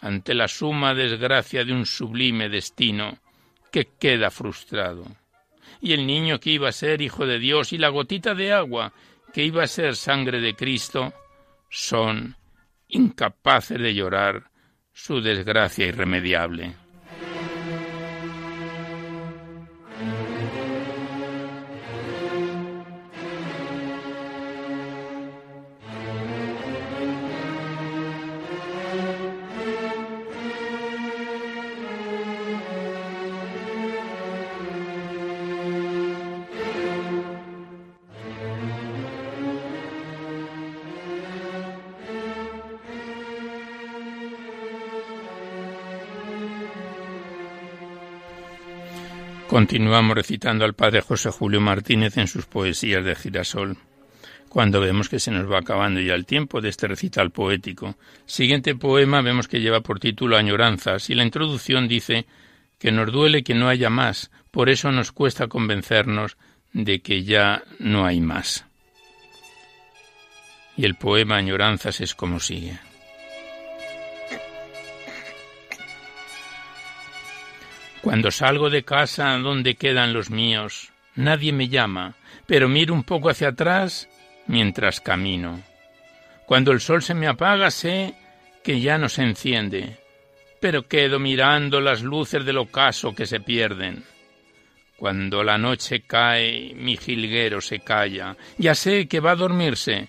ante 0.00 0.34
la 0.34 0.48
suma 0.48 0.94
desgracia 0.94 1.64
de 1.64 1.72
un 1.72 1.86
sublime 1.86 2.48
destino 2.48 3.18
que 3.74 3.88
queda 3.98 4.30
frustrado. 4.30 5.04
Y 5.80 5.94
el 5.94 6.06
niño 6.06 6.38
que 6.38 6.50
iba 6.50 6.68
a 6.68 6.72
ser 6.72 7.02
hijo 7.02 7.26
de 7.26 7.40
Dios 7.40 7.72
y 7.72 7.78
la 7.78 7.88
gotita 7.88 8.32
de 8.32 8.52
agua 8.52 8.92
que 9.32 9.42
iba 9.42 9.64
a 9.64 9.66
ser 9.66 9.96
sangre 9.96 10.40
de 10.40 10.54
Cristo 10.54 11.12
son 11.70 12.36
incapaces 12.86 13.76
de 13.76 13.92
llorar 13.92 14.44
su 14.92 15.20
desgracia 15.20 15.86
irremediable. 15.88 16.76
Continuamos 49.54 50.16
recitando 50.16 50.64
al 50.64 50.74
padre 50.74 51.00
José 51.00 51.30
Julio 51.30 51.60
Martínez 51.60 52.16
en 52.16 52.26
sus 52.26 52.44
poesías 52.44 53.04
de 53.04 53.14
girasol. 53.14 53.76
Cuando 54.48 54.80
vemos 54.80 55.08
que 55.08 55.20
se 55.20 55.30
nos 55.30 55.48
va 55.48 55.60
acabando 55.60 56.00
ya 56.00 56.14
el 56.14 56.26
tiempo 56.26 56.60
de 56.60 56.70
este 56.70 56.88
recital 56.88 57.30
poético. 57.30 57.94
Siguiente 58.26 58.74
poema 58.74 59.22
vemos 59.22 59.46
que 59.46 59.60
lleva 59.60 59.80
por 59.80 60.00
título 60.00 60.36
Añoranzas 60.36 61.08
y 61.08 61.14
la 61.14 61.22
introducción 61.22 61.86
dice 61.86 62.26
que 62.80 62.90
nos 62.90 63.12
duele 63.12 63.44
que 63.44 63.54
no 63.54 63.68
haya 63.68 63.90
más, 63.90 64.32
por 64.50 64.68
eso 64.70 64.90
nos 64.90 65.12
cuesta 65.12 65.46
convencernos 65.46 66.36
de 66.72 66.98
que 66.98 67.22
ya 67.22 67.62
no 67.78 68.06
hay 68.06 68.20
más. 68.20 68.66
Y 70.76 70.84
el 70.84 70.96
poema 70.96 71.36
Añoranzas 71.36 72.00
es 72.00 72.16
como 72.16 72.40
sigue. 72.40 72.80
Cuando 78.04 78.30
salgo 78.30 78.68
de 78.68 78.84
casa 78.84 79.30
donde 79.38 79.76
quedan 79.76 80.12
los 80.12 80.28
míos, 80.28 80.92
nadie 81.16 81.54
me 81.54 81.68
llama, 81.68 82.16
pero 82.44 82.68
miro 82.68 82.92
un 82.92 83.02
poco 83.02 83.30
hacia 83.30 83.48
atrás 83.48 84.10
mientras 84.46 85.00
camino. 85.00 85.62
Cuando 86.44 86.72
el 86.72 86.80
sol 86.80 87.02
se 87.02 87.14
me 87.14 87.26
apaga 87.26 87.70
sé 87.70 88.14
que 88.62 88.78
ya 88.82 88.98
no 88.98 89.08
se 89.08 89.22
enciende, 89.22 89.96
pero 90.60 90.86
quedo 90.86 91.18
mirando 91.18 91.80
las 91.80 92.02
luces 92.02 92.44
del 92.44 92.58
ocaso 92.58 93.14
que 93.14 93.24
se 93.24 93.40
pierden. 93.40 94.04
Cuando 94.98 95.42
la 95.42 95.56
noche 95.56 96.02
cae, 96.02 96.74
mi 96.74 96.98
jilguero 96.98 97.62
se 97.62 97.78
calla. 97.80 98.36
Ya 98.58 98.74
sé 98.74 99.08
que 99.08 99.20
va 99.20 99.30
a 99.30 99.36
dormirse, 99.36 100.08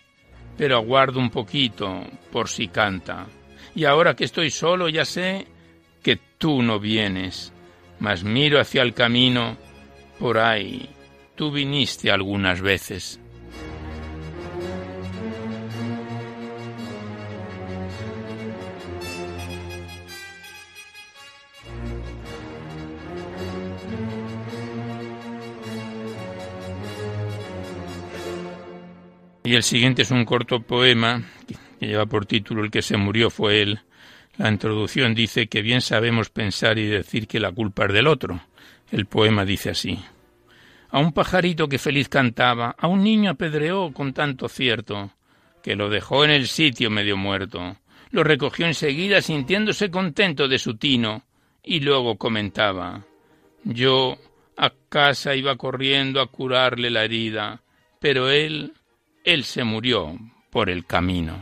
pero 0.57 0.75
aguardo 0.75 1.21
un 1.21 1.29
poquito 1.29 2.05
por 2.29 2.49
si 2.49 2.67
canta. 2.67 3.25
Y 3.73 3.85
ahora 3.85 4.17
que 4.17 4.25
estoy 4.25 4.49
solo, 4.49 4.89
ya 4.89 5.05
sé 5.05 5.47
que 6.03 6.19
tú 6.37 6.61
no 6.61 6.77
vienes, 6.79 7.53
mas 7.99 8.23
miro 8.23 8.59
hacia 8.59 8.81
el 8.81 8.93
camino, 8.93 9.57
por 10.19 10.37
ahí 10.37 10.89
tú 11.35 11.51
viniste 11.51 12.11
algunas 12.11 12.61
veces. 12.61 13.19
Y 29.45 29.53
el 29.53 29.61
siguiente 29.61 30.01
es 30.01 30.09
un 30.09 30.25
corto 30.25 30.59
poema 30.59 31.21
que 31.79 31.85
lleva 31.85 32.07
por 32.07 32.25
título 32.25 32.63
El 32.63 32.71
que 32.71 32.81
se 32.81 32.97
murió 32.97 33.29
fue 33.29 33.61
él. 33.61 33.79
La 34.37 34.49
introducción 34.49 35.15
dice 35.15 35.47
que 35.47 35.61
bien 35.61 35.81
sabemos 35.81 36.29
pensar 36.29 36.77
y 36.77 36.85
decir 36.85 37.27
que 37.27 37.39
la 37.39 37.51
culpa 37.51 37.85
es 37.85 37.93
del 37.93 38.07
otro. 38.07 38.41
El 38.91 39.05
poema 39.05 39.45
dice 39.45 39.69
así. 39.69 39.99
A 40.89 40.99
un 40.99 41.13
pajarito 41.13 41.67
que 41.67 41.77
feliz 41.77 42.09
cantaba, 42.09 42.75
a 42.77 42.87
un 42.87 43.03
niño 43.03 43.31
apedreó 43.31 43.91
con 43.91 44.13
tanto 44.13 44.47
cierto, 44.47 45.11
que 45.63 45.75
lo 45.75 45.89
dejó 45.89 46.25
en 46.25 46.31
el 46.31 46.47
sitio 46.47 46.89
medio 46.89 47.17
muerto. 47.17 47.77
Lo 48.11 48.23
recogió 48.23 48.65
enseguida 48.65 49.21
sintiéndose 49.21 49.89
contento 49.89 50.47
de 50.47 50.59
su 50.59 50.77
tino, 50.77 51.23
y 51.63 51.79
luego 51.79 52.17
comentaba 52.17 53.03
Yo 53.63 54.17
a 54.55 54.71
casa 54.89 55.35
iba 55.35 55.57
corriendo 55.57 56.21
a 56.21 56.27
curarle 56.27 56.89
la 56.89 57.03
herida, 57.03 57.61
pero 57.99 58.29
él 58.29 58.73
él 59.25 59.43
se 59.43 59.63
murió 59.63 60.17
por 60.51 60.69
el 60.69 60.85
camino. 60.85 61.41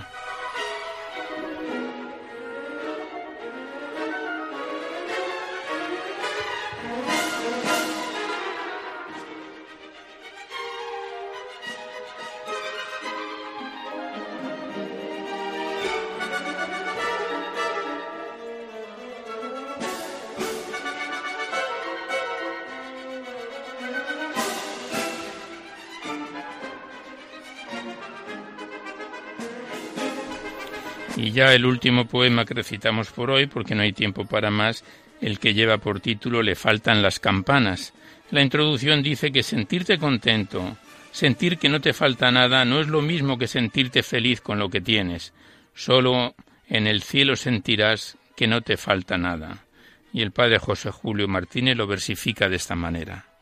Ya 31.33 31.53
el 31.53 31.65
último 31.65 32.05
poema 32.05 32.45
que 32.45 32.53
recitamos 32.53 33.11
por 33.11 33.31
hoy, 33.31 33.47
porque 33.47 33.75
no 33.75 33.81
hay 33.81 33.93
tiempo 33.93 34.25
para 34.25 34.49
más, 34.49 34.83
el 35.21 35.39
que 35.39 35.53
lleva 35.53 35.77
por 35.77 35.99
título 35.99 36.41
Le 36.41 36.55
faltan 36.55 37.01
las 37.01 37.19
campanas. 37.19 37.93
La 38.31 38.41
introducción 38.41 39.03
dice 39.03 39.31
que 39.31 39.43
sentirte 39.43 39.97
contento, 39.97 40.77
sentir 41.11 41.57
que 41.57 41.69
no 41.69 41.81
te 41.81 41.93
falta 41.93 42.31
nada, 42.31 42.65
no 42.65 42.79
es 42.79 42.87
lo 42.87 43.01
mismo 43.01 43.37
que 43.37 43.47
sentirte 43.47 44.03
feliz 44.03 44.41
con 44.41 44.59
lo 44.59 44.69
que 44.69 44.81
tienes. 44.81 45.33
Solo 45.73 46.35
en 46.67 46.87
el 46.87 47.03
cielo 47.03 47.35
sentirás 47.35 48.17
que 48.35 48.47
no 48.47 48.61
te 48.61 48.77
falta 48.77 49.17
nada. 49.17 49.65
Y 50.11 50.21
el 50.21 50.31
padre 50.31 50.59
José 50.59 50.91
Julio 50.91 51.27
Martínez 51.27 51.75
lo 51.75 51.87
versifica 51.87 52.49
de 52.49 52.55
esta 52.55 52.75
manera. 52.75 53.32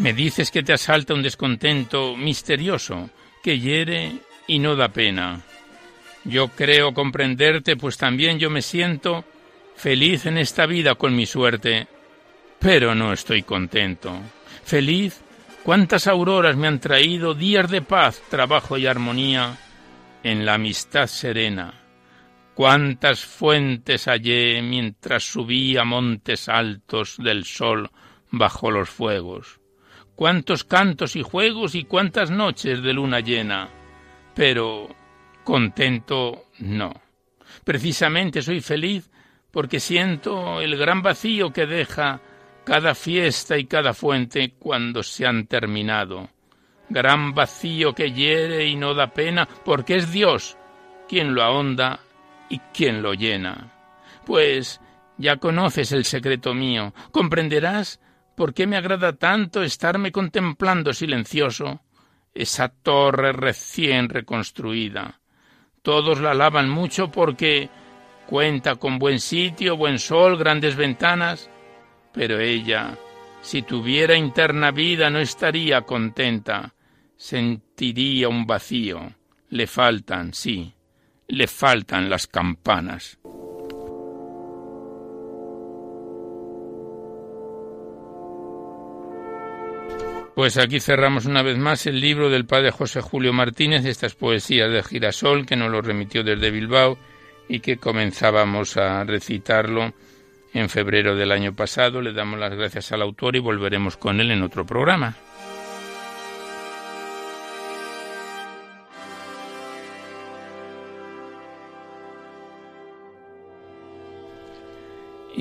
Me 0.00 0.14
dices 0.14 0.50
que 0.50 0.62
te 0.62 0.72
asalta 0.72 1.12
un 1.12 1.22
descontento 1.22 2.16
misterioso, 2.16 3.10
que 3.42 3.58
hiere 3.58 4.12
y 4.46 4.58
no 4.58 4.74
da 4.74 4.88
pena. 4.88 5.42
Yo 6.24 6.48
creo 6.48 6.94
comprenderte, 6.94 7.76
pues 7.76 7.98
también 7.98 8.38
yo 8.38 8.48
me 8.48 8.62
siento 8.62 9.26
feliz 9.76 10.24
en 10.24 10.38
esta 10.38 10.64
vida 10.64 10.94
con 10.94 11.14
mi 11.14 11.26
suerte, 11.26 11.86
pero 12.58 12.94
no 12.94 13.12
estoy 13.12 13.42
contento. 13.42 14.18
Feliz, 14.64 15.20
cuántas 15.64 16.06
auroras 16.06 16.56
me 16.56 16.66
han 16.66 16.80
traído 16.80 17.34
días 17.34 17.70
de 17.70 17.82
paz, 17.82 18.22
trabajo 18.30 18.78
y 18.78 18.86
armonía 18.86 19.58
en 20.22 20.46
la 20.46 20.54
amistad 20.54 21.08
serena. 21.08 21.74
Cuántas 22.54 23.26
fuentes 23.26 24.06
hallé 24.06 24.62
mientras 24.62 25.24
subía 25.24 25.84
montes 25.84 26.48
altos 26.48 27.16
del 27.18 27.44
sol 27.44 27.90
bajo 28.30 28.70
los 28.70 28.88
fuegos 28.88 29.59
cuántos 30.20 30.64
cantos 30.64 31.16
y 31.16 31.22
juegos 31.22 31.74
y 31.74 31.84
cuántas 31.84 32.30
noches 32.30 32.82
de 32.82 32.92
luna 32.92 33.20
llena. 33.20 33.70
Pero 34.34 34.94
contento 35.44 36.44
no. 36.58 36.92
Precisamente 37.64 38.42
soy 38.42 38.60
feliz 38.60 39.10
porque 39.50 39.80
siento 39.80 40.60
el 40.60 40.76
gran 40.76 41.00
vacío 41.00 41.54
que 41.54 41.64
deja 41.64 42.20
cada 42.64 42.94
fiesta 42.94 43.56
y 43.56 43.64
cada 43.64 43.94
fuente 43.94 44.56
cuando 44.58 45.02
se 45.02 45.24
han 45.24 45.46
terminado. 45.46 46.28
Gran 46.90 47.32
vacío 47.32 47.94
que 47.94 48.12
hiere 48.12 48.66
y 48.66 48.76
no 48.76 48.92
da 48.92 49.14
pena, 49.14 49.48
porque 49.64 49.96
es 49.96 50.12
Dios 50.12 50.58
quien 51.08 51.34
lo 51.34 51.42
ahonda 51.42 51.98
y 52.50 52.58
quien 52.74 53.00
lo 53.00 53.14
llena. 53.14 53.72
Pues 54.26 54.82
ya 55.16 55.38
conoces 55.38 55.92
el 55.92 56.04
secreto 56.04 56.52
mío, 56.52 56.92
comprenderás 57.10 58.00
¿Por 58.36 58.54
qué 58.54 58.66
me 58.66 58.76
agrada 58.76 59.12
tanto 59.12 59.62
estarme 59.62 60.12
contemplando 60.12 60.92
silencioso 60.92 61.82
esa 62.32 62.68
torre 62.68 63.32
recién 63.32 64.08
reconstruida? 64.08 65.20
Todos 65.82 66.20
la 66.20 66.32
alaban 66.32 66.68
mucho 66.68 67.10
porque 67.10 67.70
cuenta 68.26 68.76
con 68.76 68.98
buen 68.98 69.20
sitio, 69.20 69.76
buen 69.76 69.98
sol, 69.98 70.38
grandes 70.38 70.76
ventanas, 70.76 71.50
pero 72.12 72.38
ella, 72.38 72.96
si 73.40 73.62
tuviera 73.62 74.16
interna 74.16 74.70
vida, 74.70 75.10
no 75.10 75.18
estaría 75.18 75.82
contenta, 75.82 76.74
sentiría 77.16 78.28
un 78.28 78.46
vacío. 78.46 79.14
Le 79.48 79.66
faltan, 79.66 80.32
sí, 80.32 80.72
le 81.28 81.46
faltan 81.46 82.08
las 82.08 82.26
campanas. 82.26 83.19
Pues 90.40 90.56
aquí 90.56 90.80
cerramos 90.80 91.26
una 91.26 91.42
vez 91.42 91.58
más 91.58 91.84
el 91.84 92.00
libro 92.00 92.30
del 92.30 92.46
padre 92.46 92.70
José 92.70 93.02
Julio 93.02 93.30
Martínez, 93.30 93.84
estas 93.84 94.14
poesías 94.14 94.72
de 94.72 94.82
Girasol, 94.82 95.44
que 95.44 95.54
nos 95.54 95.70
lo 95.70 95.82
remitió 95.82 96.24
desde 96.24 96.50
Bilbao 96.50 96.96
y 97.46 97.60
que 97.60 97.76
comenzábamos 97.76 98.78
a 98.78 99.04
recitarlo 99.04 99.92
en 100.54 100.70
febrero 100.70 101.14
del 101.14 101.32
año 101.32 101.54
pasado. 101.54 102.00
Le 102.00 102.14
damos 102.14 102.40
las 102.40 102.54
gracias 102.54 102.90
al 102.90 103.02
autor 103.02 103.36
y 103.36 103.40
volveremos 103.40 103.98
con 103.98 104.18
él 104.18 104.30
en 104.30 104.42
otro 104.42 104.64
programa. 104.64 105.14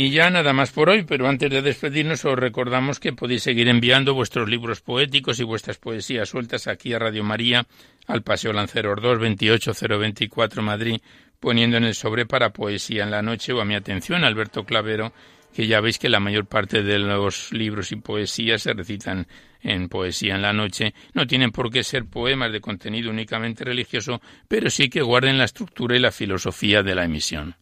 Y 0.01 0.11
ya 0.11 0.29
nada 0.29 0.53
más 0.53 0.71
por 0.71 0.87
hoy, 0.87 1.03
pero 1.03 1.27
antes 1.27 1.51
de 1.51 1.61
despedirnos 1.61 2.23
os 2.23 2.39
recordamos 2.39 3.01
que 3.01 3.11
podéis 3.11 3.43
seguir 3.43 3.67
enviando 3.67 4.13
vuestros 4.13 4.47
libros 4.47 4.79
poéticos 4.79 5.41
y 5.41 5.43
vuestras 5.43 5.77
poesías 5.77 6.29
sueltas 6.29 6.67
aquí 6.67 6.93
a 6.93 6.99
Radio 6.99 7.21
María, 7.21 7.67
al 8.07 8.23
Paseo 8.23 8.53
Lanceros 8.53 9.01
2, 9.01 9.19
28024 9.19 10.61
Madrid, 10.61 11.01
poniendo 11.41 11.75
en 11.75 11.83
el 11.83 11.95
sobre 11.95 12.25
para 12.25 12.53
poesía 12.53 13.03
en 13.03 13.11
la 13.11 13.21
noche 13.21 13.51
o 13.51 13.59
a 13.59 13.65
mi 13.65 13.75
atención, 13.75 14.23
Alberto 14.23 14.63
Clavero, 14.63 15.11
que 15.53 15.67
ya 15.67 15.81
veis 15.81 15.99
que 15.99 16.07
la 16.07 16.21
mayor 16.21 16.45
parte 16.45 16.81
de 16.81 16.97
los 16.97 17.51
libros 17.51 17.91
y 17.91 17.97
poesías 17.97 18.61
se 18.61 18.71
recitan 18.71 19.27
en 19.61 19.89
poesía 19.89 20.35
en 20.35 20.43
la 20.43 20.53
noche. 20.53 20.93
No 21.13 21.27
tienen 21.27 21.51
por 21.51 21.69
qué 21.69 21.83
ser 21.83 22.05
poemas 22.05 22.53
de 22.53 22.61
contenido 22.61 23.09
únicamente 23.09 23.65
religioso, 23.65 24.21
pero 24.47 24.69
sí 24.69 24.89
que 24.89 25.01
guarden 25.01 25.37
la 25.37 25.43
estructura 25.43 25.97
y 25.97 25.99
la 25.99 26.13
filosofía 26.13 26.83
de 26.83 26.95
la 26.95 27.03
emisión. 27.03 27.57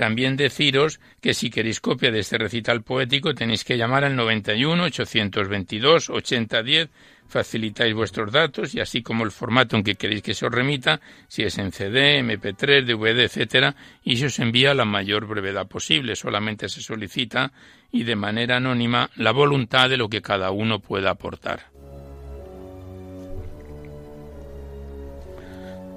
También 0.00 0.34
deciros 0.34 0.98
que 1.20 1.34
si 1.34 1.50
queréis 1.50 1.78
copia 1.78 2.10
de 2.10 2.20
este 2.20 2.38
recital 2.38 2.82
poético 2.82 3.34
tenéis 3.34 3.64
que 3.64 3.76
llamar 3.76 4.02
al 4.02 4.16
91 4.16 4.84
822 4.84 6.08
8010 6.08 6.88
facilitáis 7.28 7.92
vuestros 7.92 8.32
datos 8.32 8.74
y 8.74 8.80
así 8.80 9.02
como 9.02 9.24
el 9.24 9.30
formato 9.30 9.76
en 9.76 9.84
que 9.84 9.96
queréis 9.96 10.22
que 10.22 10.32
se 10.32 10.46
os 10.46 10.52
remita, 10.52 11.02
si 11.28 11.42
es 11.42 11.58
en 11.58 11.70
CD, 11.70 12.18
MP3, 12.22 12.86
DVD, 12.86 13.24
etcétera, 13.24 13.76
y 14.02 14.16
se 14.16 14.26
os 14.26 14.38
envía 14.38 14.72
la 14.72 14.86
mayor 14.86 15.26
brevedad 15.26 15.68
posible. 15.68 16.16
Solamente 16.16 16.70
se 16.70 16.80
solicita 16.80 17.52
y 17.92 18.04
de 18.04 18.16
manera 18.16 18.56
anónima 18.56 19.10
la 19.16 19.32
voluntad 19.32 19.90
de 19.90 19.98
lo 19.98 20.08
que 20.08 20.22
cada 20.22 20.50
uno 20.50 20.78
pueda 20.78 21.10
aportar. 21.10 21.69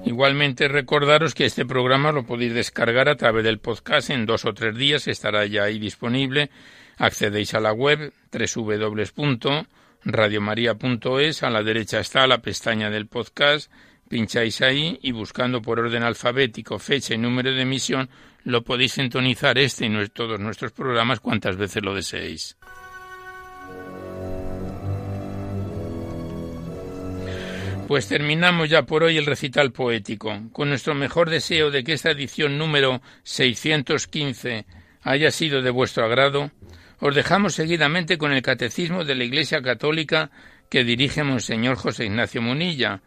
Igualmente 0.04 0.68
recordaros 0.68 1.34
que 1.34 1.46
este 1.46 1.64
programa 1.64 2.12
lo 2.12 2.24
podéis 2.24 2.54
descargar 2.54 3.08
a 3.08 3.16
través 3.16 3.44
del 3.44 3.58
podcast 3.58 4.10
en 4.10 4.26
dos 4.26 4.44
o 4.44 4.52
tres 4.52 4.76
días, 4.76 5.08
estará 5.08 5.46
ya 5.46 5.64
ahí 5.64 5.78
disponible. 5.78 6.50
Accedéis 6.98 7.54
a 7.54 7.60
la 7.60 7.72
web 7.72 8.12
www 8.30 9.66
radiomaria.es, 10.04 11.42
a 11.42 11.50
la 11.50 11.62
derecha 11.62 12.00
está 12.00 12.26
la 12.26 12.38
pestaña 12.38 12.90
del 12.90 13.06
podcast, 13.06 13.70
pincháis 14.08 14.60
ahí 14.60 14.98
y 15.02 15.12
buscando 15.12 15.62
por 15.62 15.80
orden 15.80 16.02
alfabético 16.02 16.78
fecha 16.78 17.14
y 17.14 17.18
número 17.18 17.52
de 17.52 17.62
emisión, 17.62 18.08
lo 18.44 18.62
podéis 18.62 18.92
sintonizar 18.92 19.58
este 19.58 19.86
y 19.86 20.08
todos 20.08 20.38
nuestros 20.38 20.72
programas 20.72 21.20
cuantas 21.20 21.56
veces 21.56 21.82
lo 21.82 21.94
deseéis. 21.94 22.56
Pues 27.94 28.08
terminamos 28.08 28.68
ya 28.70 28.82
por 28.82 29.04
hoy 29.04 29.18
el 29.18 29.24
recital 29.24 29.70
poético, 29.70 30.36
con 30.50 30.68
nuestro 30.68 30.96
mejor 30.96 31.30
deseo 31.30 31.70
de 31.70 31.84
que 31.84 31.92
esta 31.92 32.10
edición 32.10 32.58
número 32.58 33.00
615 33.22 34.66
haya 35.02 35.30
sido 35.30 35.62
de 35.62 35.70
vuestro 35.70 36.04
agrado 36.04 36.50
os 36.98 37.14
dejamos 37.14 37.54
seguidamente 37.54 38.18
con 38.18 38.32
el 38.32 38.42
Catecismo 38.42 39.04
de 39.04 39.14
la 39.14 39.22
Iglesia 39.22 39.62
Católica 39.62 40.32
que 40.68 40.82
dirige 40.82 41.22
Monseñor 41.22 41.76
José 41.76 42.06
Ignacio 42.06 42.42
Munilla, 42.42 43.00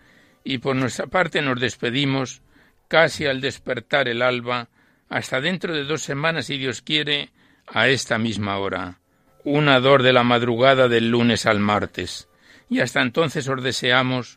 y 0.46 0.60
por 0.60 0.78
nuestra 0.78 1.08
parte 1.08 1.42
nos 1.42 1.60
despedimos, 1.60 2.42
casi 2.88 3.26
al 3.26 3.42
despertar 3.42 4.08
el 4.08 4.22
alba, 4.22 4.70
hasta 5.10 5.42
dentro 5.42 5.76
de 5.76 5.84
dos 5.84 6.02
semanas, 6.02 6.46
si 6.46 6.58
Dios 6.58 6.82
quiere, 6.82 7.32
a 7.68 7.90
esta 7.90 8.18
misma 8.18 8.58
hora, 8.58 9.02
una 9.44 9.82
dor 9.82 10.02
de 10.02 10.14
la 10.14 10.24
madrugada 10.24 10.88
del 10.88 11.10
lunes 11.10 11.46
al 11.46 11.60
martes. 11.60 12.30
Y 12.70 12.80
hasta 12.80 13.02
entonces 13.02 13.50
os 13.50 13.62
deseamos 13.62 14.37